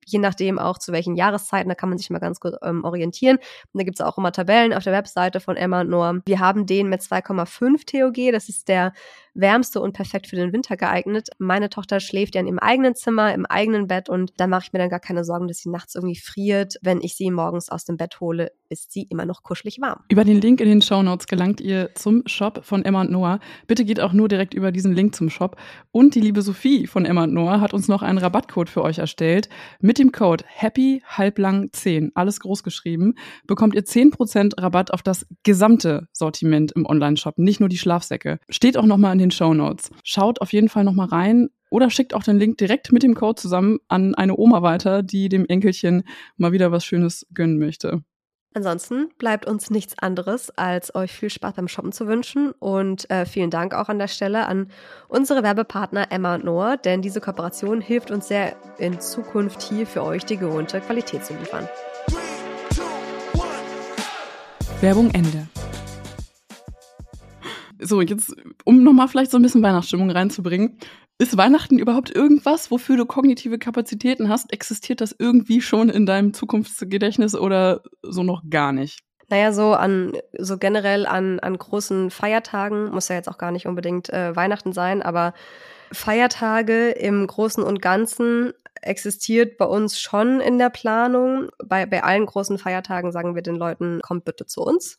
[0.07, 3.37] je nachdem auch zu welchen Jahreszeiten, da kann man sich mal ganz gut ähm, orientieren.
[3.37, 6.21] Und da gibt es auch immer Tabellen auf der Webseite von Emma und Noah.
[6.27, 8.93] Wir haben den mit 2,5 TOG, das ist der
[9.35, 11.29] wärmste und perfekt für den Winter geeignet.
[11.39, 14.73] Meine Tochter schläft ja in ihrem eigenen Zimmer, im eigenen Bett und da mache ich
[14.73, 16.77] mir dann gar keine Sorgen, dass sie nachts irgendwie friert.
[16.83, 20.01] Wenn ich sie morgens aus dem Bett hole, ist sie immer noch kuschelig warm.
[20.09, 23.41] Über den Link in den Show Notes gelangt ihr zum Shop von Emma und Noah.
[23.67, 25.57] Bitte geht auch nur direkt über diesen Link zum Shop.
[25.91, 28.99] Und die liebe Sophie von Emma und Noah hat uns noch einen Rabattcode für euch
[28.99, 29.49] erstellt.
[29.81, 33.15] Mit dem Code Happy halblang 10, alles groß geschrieben,
[33.47, 38.39] bekommt ihr 10% Rabatt auf das gesamte Sortiment im Online-Shop, nicht nur die Schlafsäcke.
[38.49, 39.91] Steht auch nochmal in den Show Notes.
[40.03, 43.41] Schaut auf jeden Fall nochmal rein oder schickt auch den Link direkt mit dem Code
[43.41, 46.05] zusammen an eine Oma weiter, die dem Enkelchen
[46.37, 48.03] mal wieder was Schönes gönnen möchte.
[48.57, 53.27] Ansonsten bleibt uns nichts anderes, als euch viel Spaß beim Shoppen zu wünschen und äh,
[53.27, 54.69] vielen Dank auch an der Stelle an
[55.09, 60.05] unsere Werbepartner Emma und Noah, denn diese Kooperation hilft uns sehr in Zukunft hier für
[60.05, 61.69] euch die gewohnte Qualität zu liefern.
[64.81, 65.49] Werbung Ende.
[67.81, 70.79] So, jetzt, um nochmal vielleicht so ein bisschen Weihnachtsstimmung reinzubringen.
[71.19, 74.53] Ist Weihnachten überhaupt irgendwas, wofür du kognitive Kapazitäten hast?
[74.53, 79.01] Existiert das irgendwie schon in deinem Zukunftsgedächtnis oder so noch gar nicht?
[79.29, 83.67] Naja, so an, so generell an, an großen Feiertagen, muss ja jetzt auch gar nicht
[83.67, 85.35] unbedingt äh, Weihnachten sein, aber
[85.93, 91.49] Feiertage im Großen und Ganzen existiert bei uns schon in der Planung.
[91.65, 94.99] Bei, bei allen großen Feiertagen sagen wir den Leuten, kommt bitte zu uns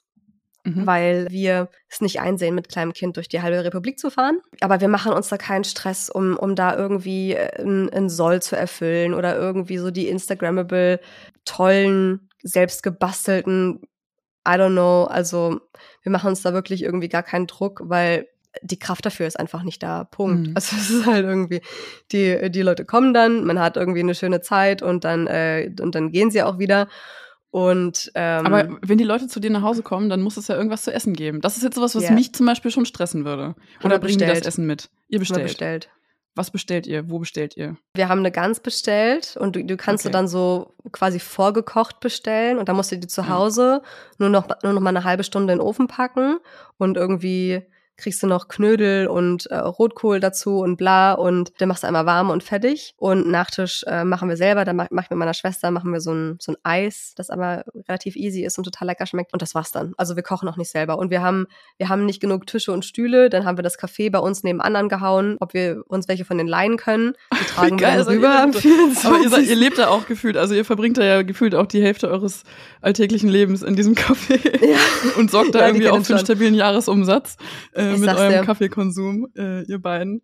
[0.65, 0.86] mhm.
[0.86, 4.39] weil wir es nicht einsehen, mit kleinem Kind durch die halbe Republik zu fahren.
[4.62, 9.13] Aber wir machen uns da keinen Stress, um, um da irgendwie ein, Soll zu erfüllen
[9.13, 10.99] oder irgendwie so die Instagrammable,
[11.45, 13.82] tollen, selbst gebastelten,
[14.47, 15.06] I don't know.
[15.06, 15.60] Also
[16.04, 18.28] wir machen uns da wirklich irgendwie gar keinen Druck, weil
[18.62, 20.04] die Kraft dafür ist einfach nicht da.
[20.04, 20.47] Punkt.
[20.47, 20.51] Mhm.
[20.56, 21.62] Also es ist halt irgendwie,
[22.12, 25.95] die, die Leute kommen dann, man hat irgendwie eine schöne Zeit und dann, äh, und
[25.95, 26.88] dann gehen sie auch wieder.
[27.55, 30.57] Und, ähm, Aber wenn die Leute zu dir nach Hause kommen, dann muss es ja
[30.57, 31.39] irgendwas zu essen geben.
[31.39, 32.11] Das ist jetzt sowas, was yeah.
[32.11, 33.55] mich zum Beispiel schon stressen würde.
[33.81, 34.89] Oder bringen die das Essen mit?
[35.07, 35.43] Ihr bestellt.
[35.43, 35.89] bestellt.
[36.35, 37.09] Was bestellt ihr?
[37.09, 37.77] Wo bestellt ihr?
[37.93, 40.11] Wir haben eine Gans bestellt und du, du kannst okay.
[40.11, 43.89] du dann so quasi vorgekocht bestellen und dann musst du die zu Hause ja.
[44.17, 46.39] nur noch nur noch mal eine halbe Stunde in den Ofen packen
[46.77, 47.61] und irgendwie
[47.97, 52.05] kriegst du noch Knödel und äh, Rotkohl dazu und bla und dann machst du einmal
[52.05, 52.93] warm und fertig.
[52.97, 56.01] Und Nachtisch äh, machen wir selber, dann mach, mach ich mit meiner Schwester, machen wir
[56.01, 59.34] so ein, so ein Eis, das aber relativ easy ist und total lecker schmeckt.
[59.34, 59.93] Und das war's dann.
[59.97, 60.97] Also wir kochen auch nicht selber.
[60.97, 64.12] Und wir haben, wir haben nicht genug Tische und Stühle, dann haben wir das Café
[64.12, 67.13] bei uns nebenan angehauen, ob wir uns welche von den leihen können.
[67.34, 68.29] Die tragen wir dann rüber.
[69.03, 71.65] Aber ihr, seid, ihr lebt da auch gefühlt, also ihr verbringt da ja gefühlt auch
[71.65, 72.43] die Hälfte eures
[72.81, 74.77] alltäglichen Lebens in diesem Café ja.
[75.17, 77.38] und sorgt da ja, irgendwie auch für einen stabilen Jahresumsatz.
[77.73, 78.41] Äh, äh, mit eurem dir.
[78.43, 80.21] Kaffeekonsum, äh, ihr beiden.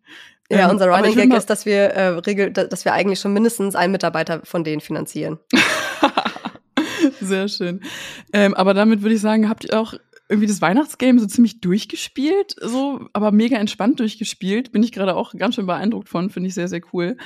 [0.49, 3.75] Ja, ähm, unser Running Gag ist, dass wir äh, regel, dass wir eigentlich schon mindestens
[3.75, 5.39] einen Mitarbeiter von denen finanzieren.
[7.21, 7.81] Sehr schön.
[8.33, 9.93] Ähm, aber damit würde ich sagen, habt ihr auch
[10.31, 14.71] irgendwie das Weihnachtsgame so ziemlich durchgespielt, so, aber mega entspannt durchgespielt.
[14.71, 17.17] Bin ich gerade auch ganz schön beeindruckt von, finde ich sehr, sehr cool.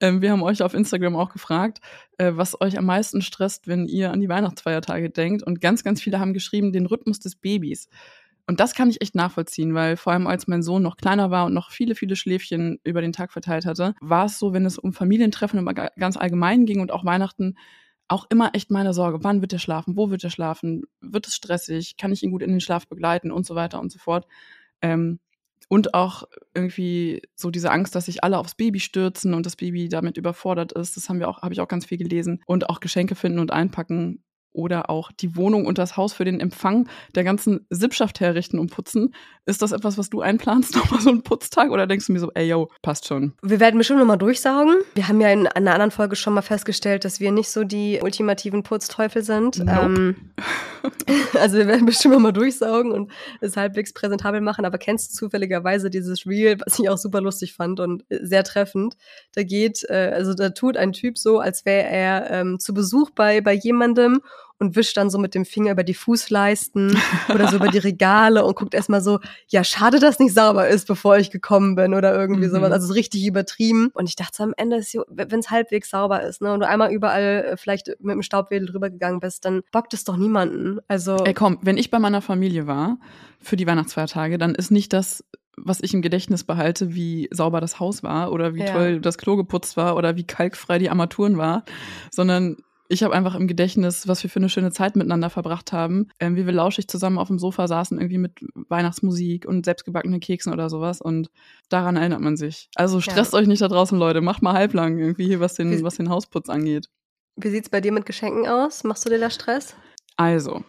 [0.00, 1.80] Ähm, wir haben euch auf Instagram auch gefragt,
[2.16, 5.42] äh, was euch am meisten stresst, wenn ihr an die Weihnachtsfeiertage denkt.
[5.42, 7.90] Und ganz, ganz viele haben geschrieben, den Rhythmus des Babys.
[8.46, 11.46] Und das kann ich echt nachvollziehen, weil vor allem als mein Sohn noch kleiner war
[11.46, 14.78] und noch viele, viele Schläfchen über den Tag verteilt hatte, war es so, wenn es
[14.78, 17.56] um Familientreffen immer ganz allgemein ging und auch Weihnachten,
[18.06, 19.24] auch immer echt meine Sorge.
[19.24, 19.96] Wann wird er schlafen?
[19.96, 20.82] Wo wird er schlafen?
[21.00, 21.96] Wird es stressig?
[21.96, 23.32] Kann ich ihn gut in den Schlaf begleiten?
[23.32, 24.26] Und so weiter und so fort.
[24.82, 25.20] Ähm,
[25.68, 29.88] und auch irgendwie so diese Angst, dass sich alle aufs Baby stürzen und das Baby
[29.88, 30.96] damit überfordert ist.
[30.96, 32.42] Das haben wir auch, habe ich auch ganz viel gelesen.
[32.46, 34.22] Und auch Geschenke finden und einpacken
[34.54, 38.70] oder auch die Wohnung und das Haus für den Empfang der ganzen Sippschaft herrichten und
[38.70, 39.14] putzen.
[39.46, 41.70] Ist das etwas, was du einplanst, nochmal so einen Putztag?
[41.70, 43.34] Oder denkst du mir so, ey, yo, passt schon?
[43.42, 44.76] Wir werden bestimmt nochmal durchsaugen.
[44.94, 48.00] Wir haben ja in einer anderen Folge schon mal festgestellt, dass wir nicht so die
[48.02, 49.58] ultimativen Putzteufel sind.
[49.58, 49.84] Nope.
[49.84, 50.16] Ähm,
[51.34, 54.64] also wir werden bestimmt nochmal durchsaugen und es halbwegs präsentabel machen.
[54.64, 58.96] Aber kennst du zufälligerweise dieses Reel, was ich auch super lustig fand und sehr treffend?
[59.34, 63.10] Da geht, äh, also da tut ein Typ so, als wäre er ähm, zu Besuch
[63.10, 64.20] bei, bei jemandem
[64.58, 66.96] und wischt dann so mit dem Finger über die Fußleisten
[67.32, 70.86] oder so über die Regale und guckt erstmal so, ja, schade, dass nicht sauber ist,
[70.86, 72.52] bevor ich gekommen bin oder irgendwie mhm.
[72.52, 72.72] sowas.
[72.72, 73.90] Also so richtig übertrieben.
[73.94, 76.92] Und ich dachte, am Ende ist, wenn es halbwegs sauber ist, ne, und du einmal
[76.92, 80.78] überall äh, vielleicht mit dem Staubwedel drüber gegangen bist, dann bockt es doch niemanden.
[80.88, 81.16] Also.
[81.24, 82.98] Ey, komm, wenn ich bei meiner Familie war
[83.40, 85.24] für die Weihnachtsfeiertage, dann ist nicht das
[85.56, 88.72] was ich im Gedächtnis behalte, wie sauber das Haus war oder wie ja.
[88.72, 91.64] toll das Klo geputzt war oder wie kalkfrei die Armaturen war,
[92.10, 92.56] sondern
[92.88, 96.36] ich habe einfach im Gedächtnis, was wir für eine schöne Zeit miteinander verbracht haben, ähm,
[96.36, 100.68] wie wir lauschig zusammen auf dem Sofa saßen, irgendwie mit Weihnachtsmusik und selbstgebackenen Keksen oder
[100.68, 101.00] sowas.
[101.00, 101.30] Und
[101.68, 102.68] daran erinnert man sich.
[102.74, 103.38] Also stresst ja.
[103.38, 104.20] euch nicht da draußen, Leute.
[104.20, 106.88] Macht mal halblang irgendwie hier, was den, was den Hausputz angeht.
[107.36, 108.84] Wie sieht's bei dir mit Geschenken aus?
[108.84, 109.74] Machst du dir da Stress?
[110.16, 110.62] Also,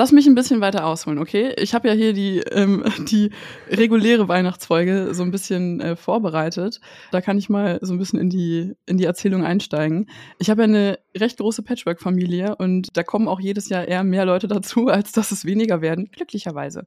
[0.00, 1.52] Lass mich ein bisschen weiter ausholen, okay?
[1.58, 3.32] Ich habe ja hier die, ähm, die
[3.68, 6.80] reguläre Weihnachtsfolge so ein bisschen äh, vorbereitet.
[7.10, 10.08] Da kann ich mal so ein bisschen in die, in die Erzählung einsteigen.
[10.38, 14.24] Ich habe ja eine recht große Patchwork-Familie und da kommen auch jedes Jahr eher mehr
[14.24, 16.86] Leute dazu, als dass es weniger werden, glücklicherweise.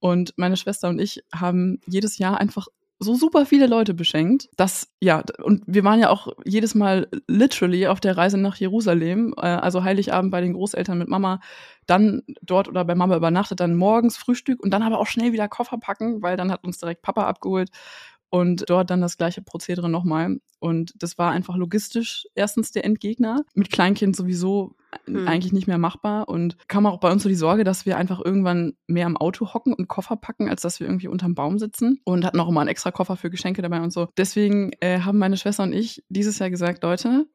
[0.00, 2.66] Und meine Schwester und ich haben jedes Jahr einfach
[3.00, 7.86] so super viele Leute beschenkt, dass, ja, und wir waren ja auch jedes Mal literally
[7.86, 11.40] auf der Reise nach Jerusalem, äh, also Heiligabend bei den Großeltern mit Mama,
[11.86, 15.48] dann dort oder bei Mama übernachtet, dann morgens Frühstück und dann aber auch schnell wieder
[15.48, 17.70] Koffer packen, weil dann hat uns direkt Papa abgeholt
[18.30, 20.38] und dort dann das gleiche Prozedere nochmal.
[20.60, 23.44] Und das war einfach logistisch erstens der Endgegner.
[23.54, 25.26] Mit Kleinkind sowieso mhm.
[25.26, 26.28] eigentlich nicht mehr machbar.
[26.28, 29.52] Und kam auch bei uns so die Sorge, dass wir einfach irgendwann mehr am Auto
[29.52, 32.00] hocken und Koffer packen, als dass wir irgendwie unterm Baum sitzen.
[32.04, 34.08] Und hatten auch immer einen extra Koffer für Geschenke dabei und so.
[34.16, 37.26] Deswegen äh, haben meine Schwester und ich dieses Jahr gesagt, Leute,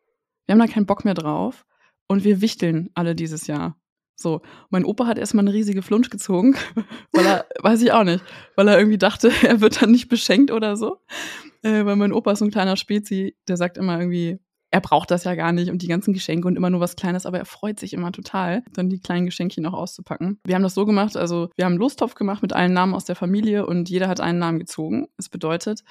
[0.46, 1.66] wir haben da keinen Bock mehr drauf.
[2.08, 3.76] Und wir wichteln alle dieses Jahr.
[4.16, 6.56] So, mein Opa hat erstmal eine riesige Flunsch gezogen,
[7.12, 8.24] weil er, weiß ich auch nicht,
[8.56, 10.98] weil er irgendwie dachte, er wird dann nicht beschenkt oder so.
[11.64, 14.40] Äh, weil mein Opa ist so ein kleiner Spezi, der sagt immer irgendwie,
[14.72, 17.26] er braucht das ja gar nicht und die ganzen Geschenke und immer nur was Kleines,
[17.26, 20.40] aber er freut sich immer total, dann die kleinen Geschenkchen auch auszupacken.
[20.46, 23.06] Wir haben das so gemacht, also wir haben einen Lostopf gemacht mit allen Namen aus
[23.06, 25.08] der Familie und jeder hat einen Namen gezogen.
[25.16, 25.84] Das bedeutet,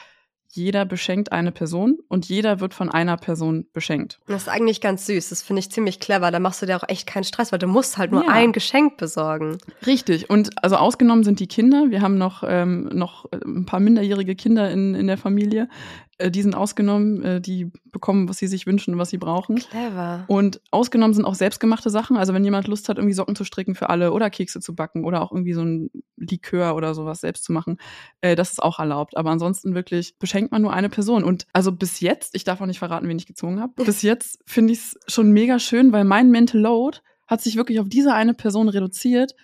[0.55, 4.21] jeder beschenkt eine Person und jeder wird von einer Person beschenkt.
[4.27, 5.31] Das ist eigentlich ganz süß.
[5.31, 6.31] Das finde ich ziemlich clever.
[6.31, 8.31] Da machst du dir auch echt keinen Stress, weil du musst halt nur ja.
[8.31, 9.59] ein Geschenk besorgen.
[9.85, 10.31] Richtig.
[10.31, 11.87] Und also ausgenommen sind die Kinder.
[11.90, 15.69] Wir haben noch, ähm, noch ein paar minderjährige Kinder in, in der Familie.
[16.18, 19.57] Äh, die sind ausgenommen, äh, die bekommen, was sie sich wünschen, was sie brauchen.
[19.57, 20.24] Clever.
[20.29, 22.16] Und ausgenommen sind auch selbstgemachte Sachen.
[22.16, 25.05] Also wenn jemand Lust hat, irgendwie Socken zu stricken für alle oder Kekse zu backen
[25.05, 27.79] oder auch irgendwie so ein Likör oder sowas selbst zu machen,
[28.20, 29.16] äh, das ist auch erlaubt.
[29.16, 31.24] Aber ansonsten wirklich beschenkt man nur eine Person.
[31.24, 34.40] Und also bis jetzt, ich darf auch nicht verraten, wen ich gezogen habe, bis jetzt
[34.46, 38.12] finde ich es schon mega schön, weil mein Mental Load hat sich wirklich auf diese
[38.12, 39.35] eine Person reduziert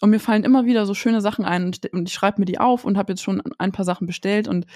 [0.00, 2.84] und mir fallen immer wieder so schöne Sachen ein und ich schreibe mir die auf
[2.84, 4.66] und habe jetzt schon ein paar Sachen bestellt und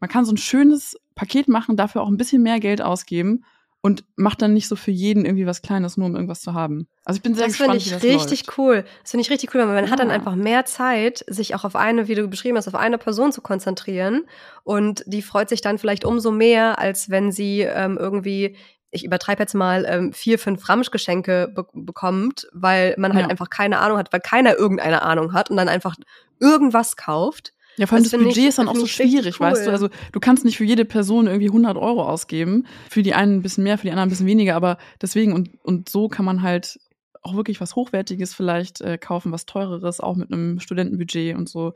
[0.00, 3.44] man kann so ein schönes Paket machen, dafür auch ein bisschen mehr Geld ausgeben
[3.80, 6.88] und macht dann nicht so für jeden irgendwie was Kleines, nur um irgendwas zu haben.
[7.04, 8.58] Also ich bin sehr das gespannt, ich wie das richtig läuft.
[8.58, 8.84] cool.
[9.02, 9.90] Das finde ich richtig cool, weil man ja.
[9.90, 12.98] hat dann einfach mehr Zeit, sich auch auf eine, wie du beschrieben hast, auf eine
[12.98, 14.24] Person zu konzentrieren
[14.64, 18.56] und die freut sich dann vielleicht umso mehr, als wenn sie ähm, irgendwie
[18.90, 23.30] ich übertreibe jetzt mal, ähm, vier, fünf Ramschgeschenke be bekommt, weil man halt ja.
[23.30, 25.94] einfach keine Ahnung hat, weil keiner irgendeine Ahnung hat und dann einfach
[26.40, 27.52] irgendwas kauft.
[27.78, 29.46] Ja, vor allem das, das Budget ich, ist dann auch so schwierig, cool.
[29.46, 29.70] weißt du?
[29.70, 32.66] Also du kannst nicht für jede Person irgendwie 100 Euro ausgeben.
[32.90, 34.56] Für die einen ein bisschen mehr, für die anderen ein bisschen weniger.
[34.56, 36.78] Aber deswegen und, und so kann man halt
[37.22, 41.74] auch wirklich was Hochwertiges vielleicht äh, kaufen, was teureres, auch mit einem Studentenbudget und so.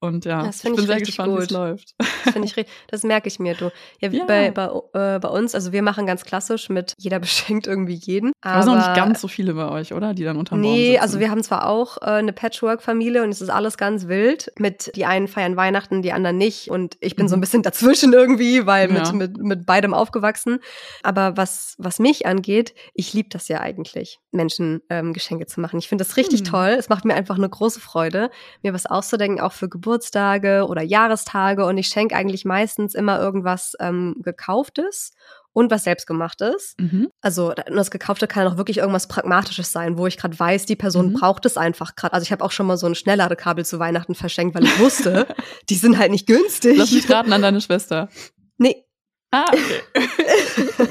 [0.00, 1.94] Und ja, das ich bin ich sehr gespannt, wie es läuft.
[1.98, 3.72] Das finde ich das merke ich mir, du.
[4.00, 4.24] Ja, ja.
[4.26, 8.32] Bei, bei, äh, bei uns, also wir machen ganz klassisch mit jeder beschenkt irgendwie jeden.
[8.40, 10.14] Aber es sind noch nicht ganz so viele bei euch, oder?
[10.14, 13.50] Die dann unter Nee, also wir haben zwar auch äh, eine Patchwork-Familie und es ist
[13.50, 14.52] alles ganz wild.
[14.58, 16.70] Mit die einen feiern Weihnachten, die anderen nicht.
[16.70, 17.30] Und ich bin mhm.
[17.30, 17.42] so ein mhm.
[17.42, 19.12] bisschen dazwischen irgendwie, weil mit, ja.
[19.12, 20.60] mit, mit beidem aufgewachsen.
[21.02, 25.78] Aber was, was mich angeht, ich liebe das ja eigentlich, Menschen ähm, Geschenke zu machen.
[25.80, 26.44] Ich finde das richtig mhm.
[26.44, 26.76] toll.
[26.78, 28.30] Es macht mir einfach eine große Freude,
[28.62, 33.18] mir was auszudenken, auch für Geburtstag Geburtstage oder Jahrestage und ich schenke eigentlich meistens immer
[33.18, 35.12] irgendwas ähm, gekauftes
[35.54, 36.74] und was selbstgemachtes.
[36.78, 37.08] Mhm.
[37.22, 41.10] Also das Gekaufte kann auch wirklich irgendwas Pragmatisches sein, wo ich gerade weiß, die Person
[41.10, 41.12] mhm.
[41.14, 42.12] braucht es einfach gerade.
[42.12, 45.26] Also ich habe auch schon mal so ein Schnellladekabel zu Weihnachten verschenkt, weil ich wusste,
[45.70, 46.76] die sind halt nicht günstig.
[46.76, 48.10] Lass mich raten an deine Schwester.
[48.58, 48.84] Nee.
[49.30, 50.88] Ah, okay.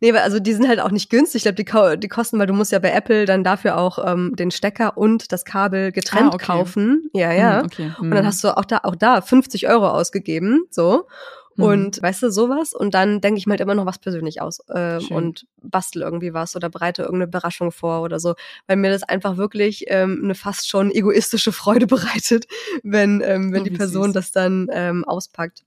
[0.00, 1.44] Nee, weil also die sind halt auch nicht günstig.
[1.44, 4.34] Ich glaube, die, die kosten, weil du musst ja bei Apple dann dafür auch ähm,
[4.34, 6.46] den Stecker und das Kabel getrennt ah, okay.
[6.46, 7.10] kaufen.
[7.12, 7.58] Ja, ja.
[7.58, 7.92] Hm, okay.
[7.96, 8.04] hm.
[8.04, 8.26] Und dann hm.
[8.26, 10.64] hast du auch da, auch da 50 Euro ausgegeben.
[10.70, 11.06] So.
[11.56, 11.64] Hm.
[11.64, 12.72] Und weißt du, sowas.
[12.72, 16.32] Und dann denke ich mir halt immer noch was persönlich aus äh, und bastel irgendwie
[16.32, 18.34] was oder bereite irgendeine Überraschung vor oder so.
[18.66, 22.46] Weil mir das einfach wirklich ähm, eine fast schon egoistische Freude bereitet,
[22.82, 24.14] wenn, ähm, wenn oh, die Person süß.
[24.14, 25.64] das dann ähm, auspackt.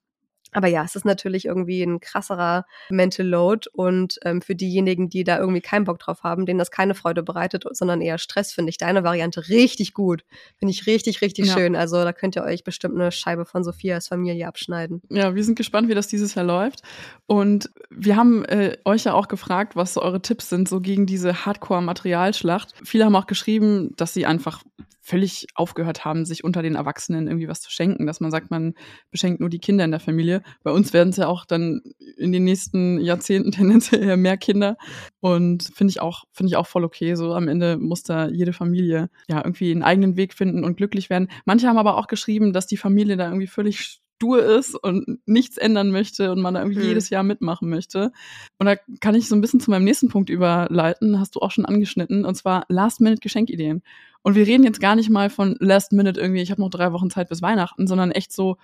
[0.54, 5.24] Aber ja, es ist natürlich irgendwie ein krasserer Mental Load und ähm, für diejenigen, die
[5.24, 8.70] da irgendwie keinen Bock drauf haben, denen das keine Freude bereitet, sondern eher Stress, finde
[8.70, 10.24] ich deine Variante richtig gut.
[10.58, 11.54] Finde ich richtig, richtig ja.
[11.54, 11.76] schön.
[11.76, 15.02] Also da könnt ihr euch bestimmt eine Scheibe von Sophias Familie abschneiden.
[15.10, 16.82] Ja, wir sind gespannt, wie das dieses Jahr läuft.
[17.26, 21.06] Und wir haben äh, euch ja auch gefragt, was so eure Tipps sind, so gegen
[21.06, 22.74] diese Hardcore-Materialschlacht.
[22.84, 24.64] Viele haben auch geschrieben, dass sie einfach
[25.04, 28.74] völlig aufgehört haben, sich unter den Erwachsenen irgendwie was zu schenken, dass man sagt, man
[29.12, 30.42] beschenkt nur die Kinder in der Familie.
[30.64, 31.82] Bei uns werden es ja auch dann
[32.18, 34.78] in den nächsten Jahrzehnten tendenziell mehr Kinder
[35.20, 37.16] und finde ich auch finde ich auch voll okay.
[37.16, 41.10] So am Ende muss da jede Familie ja irgendwie einen eigenen Weg finden und glücklich
[41.10, 41.28] werden.
[41.44, 45.58] Manche haben aber auch geschrieben, dass die Familie da irgendwie völlig stur ist und nichts
[45.58, 46.88] ändern möchte und man da irgendwie mhm.
[46.88, 48.14] jedes Jahr mitmachen möchte.
[48.58, 51.52] Und da kann ich so ein bisschen zu meinem nächsten Punkt überleiten, hast du auch
[51.52, 53.84] schon angeschnitten, und zwar Last-Minute-Geschenkideen.
[54.24, 57.10] Und wir reden jetzt gar nicht mal von Last-Minute irgendwie, ich habe noch drei Wochen
[57.10, 58.58] Zeit bis Weihnachten, sondern echt so,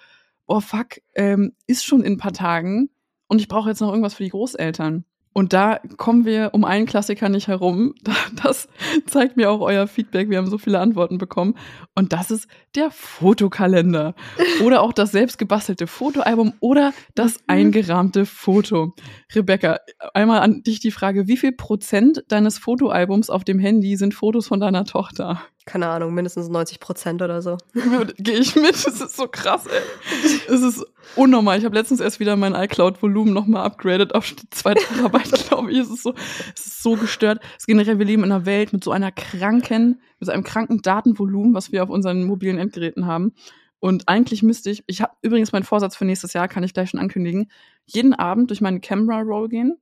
[0.48, 2.90] oh fuck, ähm, ist schon in ein paar Tagen
[3.28, 5.06] und ich brauche jetzt noch irgendwas für die Großeltern.
[5.40, 7.96] Und da kommen wir um einen Klassiker nicht herum.
[8.44, 8.68] Das
[9.06, 10.30] zeigt mir auch euer Feedback.
[10.30, 11.56] Wir haben so viele Antworten bekommen.
[11.96, 14.16] Und das ist der Fotokalender.
[14.64, 17.44] Oder auch das selbstgebastelte Fotoalbum oder das mhm.
[17.48, 18.94] eingerahmte Foto.
[19.34, 19.80] Rebecca,
[20.14, 24.48] einmal an dich die Frage, wie viel Prozent deines Fotoalbums auf dem Handy sind Fotos
[24.48, 25.42] von deiner Tochter?
[25.66, 27.58] Keine Ahnung, mindestens 90 Prozent oder so.
[28.18, 30.40] Gehe ich mit, das ist so krass, ey.
[30.48, 30.86] Es ist
[31.16, 31.60] unnormal.
[31.60, 35.78] Ich habe letztens erst wieder mein iCloud-Volumen nochmal upgraded auf zwei Terabyte, glaube ich.
[35.78, 36.14] Es ist so,
[36.56, 37.40] es ist so gestört.
[37.58, 40.82] Es generell, wir leben in einer Welt mit so einer kranken, mit so einem kranken
[40.82, 43.34] Datenvolumen, was wir auf unseren mobilen Endgeräten haben.
[43.80, 46.90] Und eigentlich müsste ich, ich habe übrigens meinen Vorsatz für nächstes Jahr, kann ich gleich
[46.90, 47.50] schon ankündigen,
[47.86, 49.78] jeden Abend durch meine Camera Roll gehen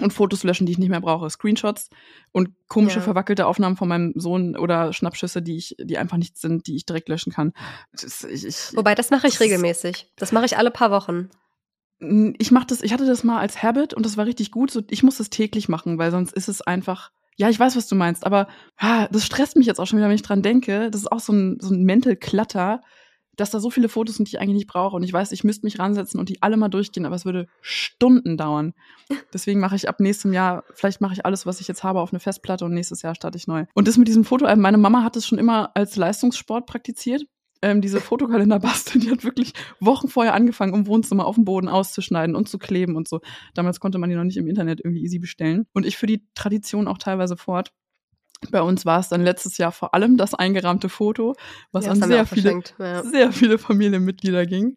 [0.00, 1.30] und Fotos löschen, die ich nicht mehr brauche.
[1.30, 1.88] Screenshots
[2.32, 3.02] und komische ja.
[3.02, 6.84] verwackelte Aufnahmen von meinem Sohn oder Schnappschüsse, die ich, die einfach nicht sind, die ich
[6.84, 7.52] direkt löschen kann.
[7.92, 10.12] Das, ich, ich, Wobei, das mache ich das regelmäßig.
[10.16, 11.30] Das mache ich alle paar Wochen.
[12.38, 14.70] Ich mache das, ich hatte das mal als Habit und das war richtig gut.
[14.70, 17.10] So, ich muss das täglich machen, weil sonst ist es einfach.
[17.36, 20.08] Ja, ich weiß, was du meinst, aber ah, das stresst mich jetzt auch schon wieder,
[20.08, 20.90] wenn ich dran denke.
[20.90, 22.80] Das ist auch so ein, so ein Mental Clutter
[23.36, 24.96] dass da so viele Fotos sind, die ich eigentlich nicht brauche.
[24.96, 27.46] Und ich weiß, ich müsste mich ransetzen und die alle mal durchgehen, aber es würde
[27.60, 28.74] Stunden dauern.
[29.32, 32.12] Deswegen mache ich ab nächstem Jahr, vielleicht mache ich alles, was ich jetzt habe, auf
[32.12, 33.66] eine Festplatte und nächstes Jahr starte ich neu.
[33.74, 37.26] Und das mit diesem Fotoalbum, meine Mama hat es schon immer als Leistungssport praktiziert.
[37.62, 41.68] Ähm, diese Fotokalender basteln, die hat wirklich Wochen vorher angefangen, um Wohnzimmer auf dem Boden
[41.68, 43.20] auszuschneiden und zu kleben und so.
[43.54, 45.66] Damals konnte man die noch nicht im Internet irgendwie easy bestellen.
[45.72, 47.72] Und ich für die Tradition auch teilweise fort.
[48.50, 51.34] Bei uns war es dann letztes Jahr vor allem das eingerahmte Foto,
[51.72, 53.02] was ja, an sehr viele, ja.
[53.02, 54.76] sehr viele Familienmitglieder ging.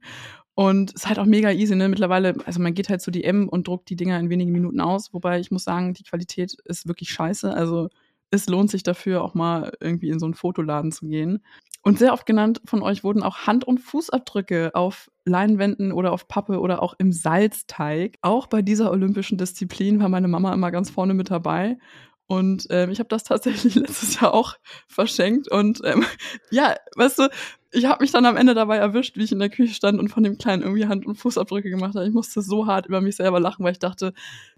[0.55, 1.87] Und es ist halt auch mega easy, ne?
[1.87, 5.13] Mittlerweile, also man geht halt zu DM und druckt die Dinger in wenigen Minuten aus,
[5.13, 7.53] wobei ich muss sagen, die Qualität ist wirklich scheiße.
[7.53, 7.89] Also
[8.31, 11.43] es lohnt sich dafür, auch mal irgendwie in so einen Fotoladen zu gehen.
[11.83, 16.27] Und sehr oft genannt von euch wurden auch Hand- und Fußabdrücke auf Leinwänden oder auf
[16.27, 18.17] Pappe oder auch im Salzteig.
[18.21, 21.77] Auch bei dieser olympischen Disziplin war meine Mama immer ganz vorne mit dabei.
[22.27, 24.55] Und ähm, ich habe das tatsächlich letztes Jahr auch
[24.87, 25.49] verschenkt.
[25.49, 26.05] Und ähm,
[26.51, 27.29] ja, weißt du,
[27.71, 30.09] ich habe mich dann am Ende dabei erwischt, wie ich in der Küche stand und
[30.09, 32.07] von dem Kleinen irgendwie Hand- und Fußabdrücke gemacht habe.
[32.07, 34.13] Ich musste so hart über mich selber lachen, weil ich dachte,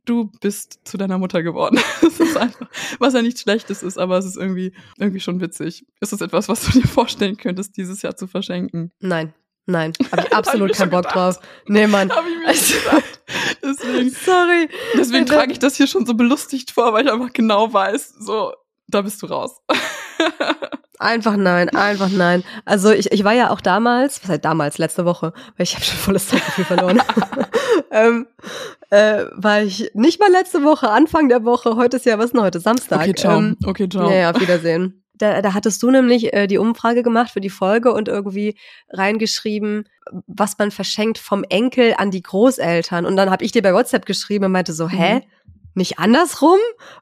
[0.05, 1.79] du bist zu deiner Mutter geworden.
[2.01, 5.85] das ist einfach, was ja nichts Schlechtes ist, aber es ist irgendwie, irgendwie schon witzig.
[5.99, 8.91] Ist das etwas, was du dir vorstellen könntest, dieses Jahr zu verschenken?
[8.99, 9.33] Nein.
[9.69, 11.15] Nein, habe ich absolut hab keinen Bock gedacht.
[11.15, 11.39] drauf.
[11.67, 12.09] Nee, Mann.
[12.09, 12.73] Hab ich mir also.
[13.63, 14.69] Deswegen, Sorry.
[14.95, 18.53] Deswegen trage ich das hier schon so belustigt vor, weil ich einfach genau weiß, so,
[18.87, 19.61] da bist du raus.
[21.01, 22.43] Einfach nein, einfach nein.
[22.65, 25.85] Also ich, ich war ja auch damals, was heißt damals, letzte Woche, weil ich habe
[25.85, 27.01] schon volles Zeitgefühl verloren.
[27.91, 28.27] ähm,
[28.89, 32.33] äh, war ich nicht mal letzte Woche, Anfang der Woche, heute ist ja, was ist
[32.33, 32.59] denn heute?
[32.59, 32.99] Samstag.
[32.99, 33.37] Okay, ciao.
[33.37, 34.09] Ähm, okay, ciao.
[34.09, 34.98] Ja, ja, auf Wiedersehen.
[35.19, 38.55] Da, da hattest du nämlich äh, die Umfrage gemacht für die Folge und irgendwie
[38.89, 39.87] reingeschrieben,
[40.27, 43.05] was man verschenkt vom Enkel an die Großeltern.
[43.05, 44.89] Und dann habe ich dir bei WhatsApp geschrieben und meinte so, mhm.
[44.89, 45.21] hä?
[45.75, 46.59] nicht andersrum,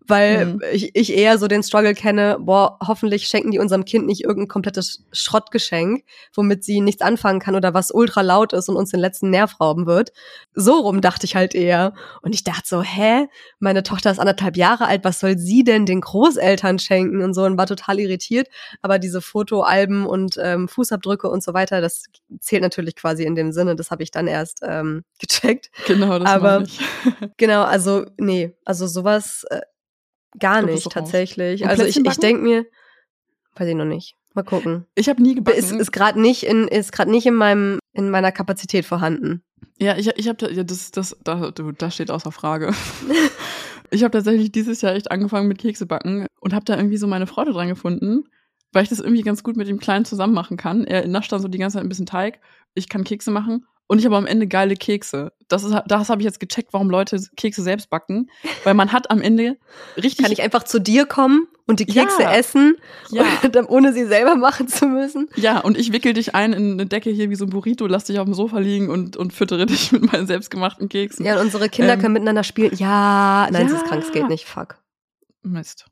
[0.07, 0.61] weil mhm.
[0.71, 4.47] ich, ich eher so den Struggle kenne, boah, hoffentlich schenken die unserem Kind nicht irgendein
[4.47, 6.03] komplettes Schrottgeschenk,
[6.33, 9.59] womit sie nichts anfangen kann oder was ultra laut ist und uns den letzten Nerv
[9.59, 10.11] rauben wird.
[10.59, 11.93] So rum dachte ich halt eher.
[12.23, 13.27] Und ich dachte so, hä?
[13.59, 17.43] Meine Tochter ist anderthalb Jahre alt, was soll sie denn den Großeltern schenken und so
[17.43, 18.47] und war total irritiert.
[18.81, 22.05] Aber diese Fotoalben und ähm, Fußabdrücke und so weiter, das
[22.39, 23.75] zählt natürlich quasi in dem Sinne.
[23.75, 25.69] Das habe ich dann erst ähm, gecheckt.
[25.85, 26.63] Genau, das Aber
[27.37, 29.61] genau, also nee, also sowas äh,
[30.39, 31.67] gar nicht tatsächlich.
[31.67, 32.65] Also ich, ich denke mir,
[33.57, 34.15] weiß ich noch nicht.
[34.33, 34.87] Mal gucken.
[34.95, 35.59] Ich habe nie gebacken.
[35.59, 39.43] Ist, ist gerade nicht in ist gerade nicht in meinem in meiner Kapazität vorhanden.
[39.79, 42.73] Ja, ich ich habe ja das das da da steht außer Frage.
[43.91, 47.07] ich habe tatsächlich dieses Jahr echt angefangen mit Kekse backen und habe da irgendwie so
[47.07, 48.25] meine Freude dran gefunden,
[48.73, 50.83] weil ich das irgendwie ganz gut mit dem Kleinen zusammen machen kann.
[50.83, 52.39] Er nascht dann so die ganze Zeit ein bisschen Teig,
[52.73, 55.31] ich kann Kekse machen und ich habe am Ende geile Kekse.
[55.47, 58.29] Das, ist, das habe ich jetzt gecheckt, warum Leute Kekse selbst backen.
[58.65, 59.57] Weil man hat am Ende
[59.95, 60.23] richtig.
[60.23, 62.33] Kann ich einfach zu dir kommen und die Kekse ja.
[62.33, 62.75] essen,
[63.11, 63.23] ja.
[63.67, 65.29] ohne sie selber machen zu müssen?
[65.35, 68.03] Ja, und ich wickel dich ein in eine Decke hier wie so ein Burrito, lass
[68.03, 71.25] dich auf dem Sofa liegen und, und füttere dich mit meinen selbstgemachten Keksen.
[71.25, 72.75] Ja, und unsere Kinder ähm, können miteinander spielen.
[72.75, 73.73] Ja, nein, ja.
[73.73, 74.45] es ist krank, es geht nicht.
[74.45, 74.79] Fuck.
[75.43, 75.85] Mist.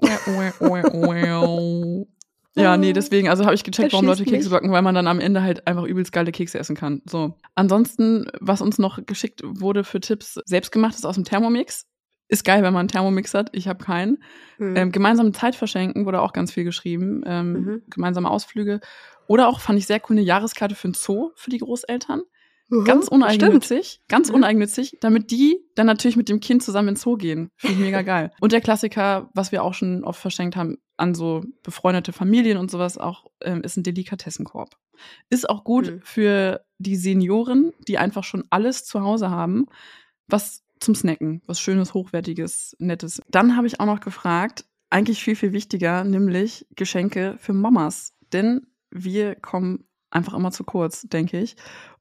[2.56, 5.20] Ja, nee, deswegen, also habe ich gecheckt, warum Leute Kekse backen, weil man dann am
[5.20, 7.00] Ende halt einfach übelst geile Kekse essen kann.
[7.08, 7.34] So.
[7.54, 11.86] Ansonsten, was uns noch geschickt wurde für Tipps, selbstgemachtes aus dem Thermomix.
[12.28, 13.50] Ist geil, wenn man einen Thermomix hat.
[13.52, 14.22] Ich habe keinen.
[14.58, 14.76] Hm.
[14.76, 17.22] Ähm, gemeinsame Zeit verschenken wurde auch ganz viel geschrieben.
[17.26, 17.82] Ähm, Mhm.
[17.88, 18.80] Gemeinsame Ausflüge.
[19.26, 22.22] Oder auch, fand ich sehr cool, eine Jahreskarte für ein Zoo für die Großeltern.
[22.70, 23.22] Mhm, Ganz Stimmt.
[23.22, 24.00] uneigennützig.
[24.08, 24.36] Ganz Mhm.
[24.36, 27.50] uneigennützig, damit die dann natürlich mit dem Kind zusammen ins Zoo gehen.
[27.56, 28.32] Finde ich mega geil.
[28.40, 32.70] Und der Klassiker, was wir auch schon oft verschenkt haben an so befreundete Familien und
[32.70, 34.76] sowas auch, ähm, ist ein Delikatessenkorb.
[35.30, 36.00] Ist auch gut Mhm.
[36.02, 39.66] für die Senioren, die einfach schon alles zu Hause haben,
[40.28, 43.20] was zum Snacken, was Schönes, Hochwertiges, Nettes.
[43.28, 48.14] Dann habe ich auch noch gefragt, eigentlich viel, viel wichtiger, nämlich Geschenke für Mamas.
[48.32, 51.56] Denn wir kommen einfach immer zu kurz, denke ich.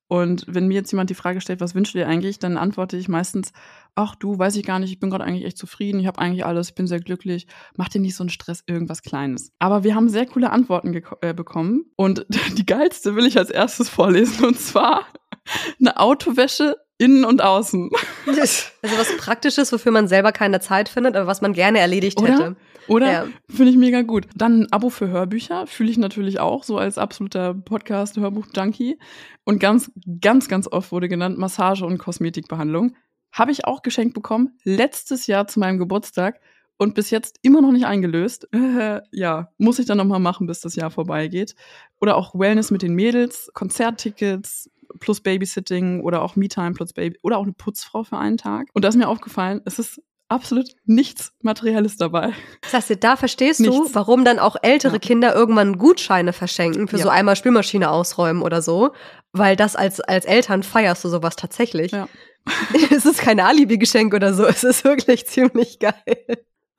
[0.09, 2.97] Und wenn mir jetzt jemand die Frage stellt, was wünschst du dir eigentlich, dann antworte
[2.97, 3.53] ich meistens,
[3.93, 6.43] ach du, weiß ich gar nicht, ich bin gerade eigentlich echt zufrieden, ich habe eigentlich
[6.43, 7.45] alles, ich bin sehr glücklich,
[7.77, 9.51] mach dir nicht so einen Stress, irgendwas Kleines.
[9.59, 12.25] Aber wir haben sehr coole Antworten äh, bekommen und
[12.57, 15.05] die geilste will ich als erstes vorlesen und zwar
[15.79, 17.89] eine Autowäsche innen und außen.
[18.27, 22.31] Also was Praktisches, wofür man selber keine Zeit findet, aber was man gerne erledigt Oder?
[22.31, 22.55] hätte.
[22.87, 23.11] Oder?
[23.11, 23.27] Ja.
[23.49, 24.27] Finde ich mega gut.
[24.35, 28.99] Dann ein Abo für Hörbücher, fühle ich natürlich auch, so als absoluter Podcast-Hörbuch-Junkie.
[29.45, 32.95] Und ganz, ganz, ganz oft wurde genannt Massage- und Kosmetikbehandlung.
[33.31, 36.39] Habe ich auch geschenkt bekommen, letztes Jahr zu meinem Geburtstag
[36.77, 38.47] und bis jetzt immer noch nicht eingelöst.
[38.53, 41.55] Äh, ja, muss ich dann nochmal machen, bis das Jahr vorbeigeht.
[42.01, 44.69] Oder auch Wellness mit den Mädels, Konzerttickets
[44.99, 48.67] plus Babysitting oder auch Me-Time plus Baby oder auch eine Putzfrau für einen Tag.
[48.73, 52.33] Und da ist mir aufgefallen, es ist absolut nichts Materielles dabei.
[52.61, 53.95] Das heißt, da verstehst du, Nichts.
[53.95, 54.99] warum dann auch ältere Ja.
[54.99, 57.03] Kinder irgendwann Gutscheine verschenken für Ja.
[57.03, 58.91] so einmal Spülmaschine ausräumen oder so,
[59.31, 61.91] weil das als, als Eltern feierst du sowas tatsächlich.
[61.93, 62.07] Ja.
[62.91, 65.93] es ist kein Alibi-Geschenk oder so, es ist wirklich ziemlich geil.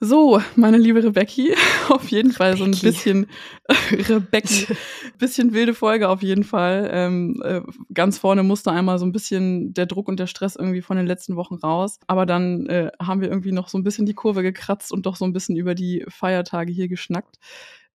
[0.02, 1.54] So, meine liebe Rebecki,
[1.90, 2.86] auf jeden Fall so ein Rebecki.
[2.86, 3.26] bisschen
[4.08, 4.66] Rebecki,
[5.18, 6.88] bisschen wilde Folge auf jeden Fall.
[6.90, 7.60] Ähm, äh,
[7.92, 11.06] ganz vorne musste einmal so ein bisschen der Druck und der Stress irgendwie von den
[11.06, 11.98] letzten Wochen raus.
[12.06, 15.16] Aber dann äh, haben wir irgendwie noch so ein bisschen die Kurve gekratzt und doch
[15.16, 17.36] so ein bisschen über die Feiertage hier geschnackt.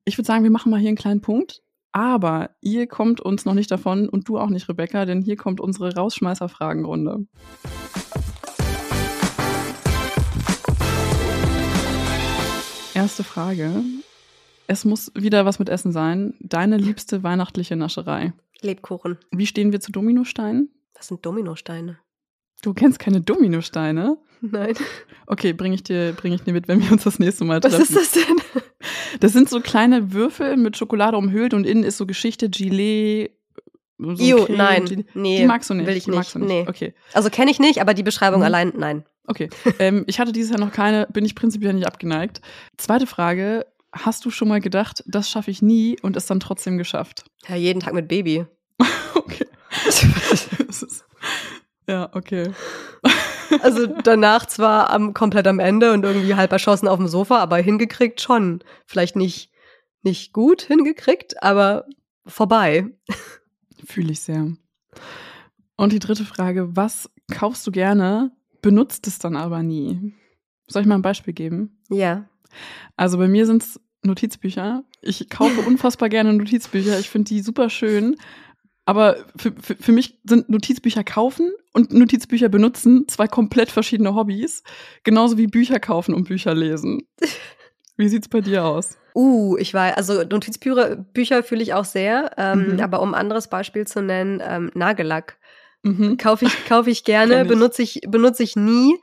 [0.04, 1.64] Ich würde sagen, wir machen mal hier einen kleinen Punkt.
[1.92, 5.62] Aber ihr kommt uns noch nicht davon und du auch nicht, Rebecca, denn hier kommt
[5.62, 7.26] unsere Rausschmeißer-Fragenrunde.
[13.06, 13.84] Erste Frage.
[14.66, 16.34] Es muss wieder was mit Essen sein.
[16.40, 18.34] Deine liebste weihnachtliche Nascherei.
[18.62, 19.20] Lebkuchen.
[19.30, 20.70] Wie stehen wir zu Dominosteinen?
[20.96, 22.00] Was sind Dominosteine?
[22.64, 24.18] Du kennst keine Dominosteine?
[24.42, 24.74] Nein.
[25.28, 27.74] Okay, bringe ich dir, bring ich dir mit, wenn wir uns das nächste Mal Was
[27.76, 27.84] treffen.
[27.84, 28.38] ist das denn?
[29.20, 33.30] Das sind so kleine Würfel mit Schokolade umhüllt und innen ist so Geschichte Gelee.
[34.00, 34.86] So Creme, nein.
[34.86, 35.06] Gelee.
[35.14, 35.38] Nee.
[35.42, 35.86] Die magst du nicht.
[35.88, 36.36] Will ich nicht.
[36.36, 36.48] nicht.
[36.48, 36.66] Nee.
[36.68, 38.46] Okay, Also kenne ich nicht, aber die Beschreibung Mhm.
[38.46, 39.06] allein, nein.
[39.28, 39.50] Okay.
[39.80, 42.42] ähm, ich hatte dieses Jahr noch keine, bin ich prinzipiell nicht abgeneigt.
[42.78, 43.66] Zweite Frage.
[43.92, 47.24] Hast du schon mal gedacht, das schaffe ich nie und es dann trotzdem geschafft?
[47.48, 48.46] Ja, jeden Tag mit Baby.
[49.18, 49.48] Okay.
[50.68, 51.06] Ist,
[51.88, 52.52] ja, okay.
[53.62, 57.58] Also danach zwar am, komplett am Ende und irgendwie halb erschossen auf dem Sofa, aber
[57.58, 58.64] hingekriegt schon.
[58.86, 59.52] Vielleicht nicht,
[60.04, 61.86] nicht gut hingekriegt, aber
[62.26, 62.86] vorbei.
[63.86, 64.52] Fühle ich sehr.
[65.78, 68.32] Und die dritte Frage, was kaufst du gerne,
[68.66, 70.12] benutzt es dann aber nie?
[70.68, 71.78] Soll ich mal ein Beispiel geben?
[71.90, 72.28] Ja.
[72.96, 74.84] Also bei mir sind es Notizbücher.
[75.02, 76.98] Ich kaufe unfassbar gerne Notizbücher.
[77.00, 78.16] Ich finde die super schön.
[78.86, 84.64] Aber für, für, für mich sind Notizbücher kaufen und Notizbücher benutzen zwei komplett verschiedene Hobbys.
[85.04, 87.08] Genauso wie Bücher kaufen und Bücher lesen.
[87.98, 88.98] Wie sieht's bei dir aus?
[89.16, 92.80] Uh, ich war, also Notizbücher Bücher fühle ich auch sehr, ähm, Mhm.
[92.82, 95.38] aber um ein anderes Beispiel zu nennen, ähm, Nagellack.
[95.86, 96.18] Mhm.
[96.18, 97.48] Kaufe ich, kaufe ich gerne, ich.
[97.48, 98.98] benutze ich, benutze ich nie.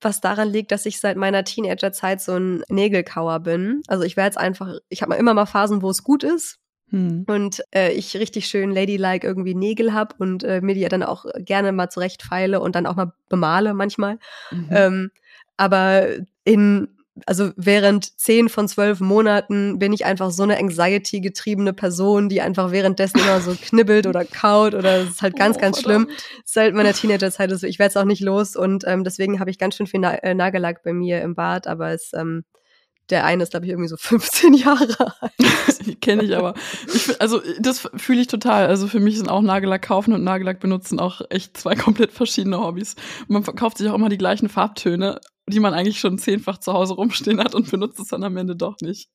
[0.00, 3.82] Was daran liegt, dass ich seit meiner Teenagerzeit so ein Nägelkauer bin.
[3.86, 6.58] Also ich werde jetzt einfach, ich habe immer mal Phasen, wo es gut ist
[6.90, 7.24] Hm.
[7.28, 11.26] und äh, ich richtig schön ladylike irgendwie Nägel hab und äh, mir die dann auch
[11.36, 14.18] gerne mal zurechtfeile und dann auch mal bemale manchmal.
[14.50, 14.68] Mhm.
[14.70, 15.10] Ähm,
[15.58, 16.06] aber
[16.44, 16.88] in,
[17.26, 22.72] also während zehn von zwölf Monaten bin ich einfach so eine anxiety-getriebene Person, die einfach
[22.72, 26.08] währenddessen immer so knibbelt oder kaut oder es ist halt ganz, Oh, ganz schlimm.
[26.44, 29.50] Seit meiner Teenagerzeit ist so, ich werde es auch nicht los und ähm, deswegen habe
[29.50, 32.44] ich ganz schön viel Na äh, Nagellack bei mir im Bad, aber es, ähm,
[33.10, 36.00] der eine ist, glaube ich, irgendwie so 15 Jahre alt.
[36.00, 36.54] Kenne ich aber.
[36.94, 38.66] Ich, also das fühle ich total.
[38.66, 42.58] Also für mich sind auch Nagellack kaufen und Nagellack benutzen auch echt zwei komplett verschiedene
[42.58, 42.96] Hobbys.
[43.26, 46.94] Man kauft sich auch immer die gleichen Farbtöne, die man eigentlich schon zehnfach zu Hause
[46.94, 49.10] rumstehen hat und benutzt es dann am Ende doch nicht.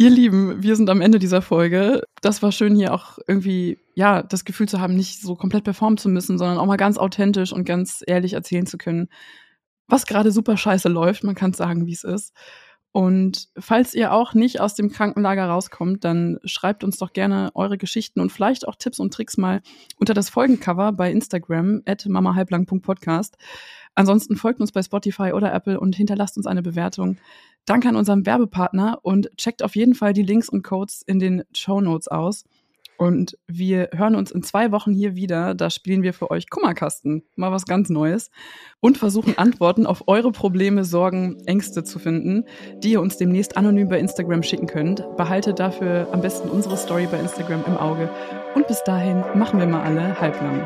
[0.00, 2.04] Ihr Lieben, wir sind am Ende dieser Folge.
[2.22, 5.98] Das war schön, hier auch irgendwie, ja, das Gefühl zu haben, nicht so komplett performen
[5.98, 9.08] zu müssen, sondern auch mal ganz authentisch und ganz ehrlich erzählen zu können,
[9.88, 11.24] was gerade super scheiße läuft.
[11.24, 12.32] Man kann sagen, wie es ist.
[12.92, 17.76] Und falls ihr auch nicht aus dem Krankenlager rauskommt, dann schreibt uns doch gerne eure
[17.76, 19.62] Geschichten und vielleicht auch Tipps und Tricks mal
[19.96, 23.36] unter das Folgencover bei Instagram at mamahalblang.podcast.
[23.94, 27.18] Ansonsten folgt uns bei Spotify oder Apple und hinterlasst uns eine Bewertung.
[27.64, 31.44] Danke an unseren Werbepartner und checkt auf jeden Fall die Links und Codes in den
[31.52, 32.44] Show Notes aus.
[32.98, 35.54] Und wir hören uns in zwei Wochen hier wieder.
[35.54, 37.22] Da spielen wir für euch Kummerkasten.
[37.36, 38.30] Mal was ganz Neues.
[38.80, 42.44] Und versuchen Antworten auf eure Probleme, Sorgen, Ängste zu finden,
[42.78, 45.04] die ihr uns demnächst anonym bei Instagram schicken könnt.
[45.16, 48.10] Behaltet dafür am besten unsere Story bei Instagram im Auge.
[48.56, 50.64] Und bis dahin machen wir mal alle halblang.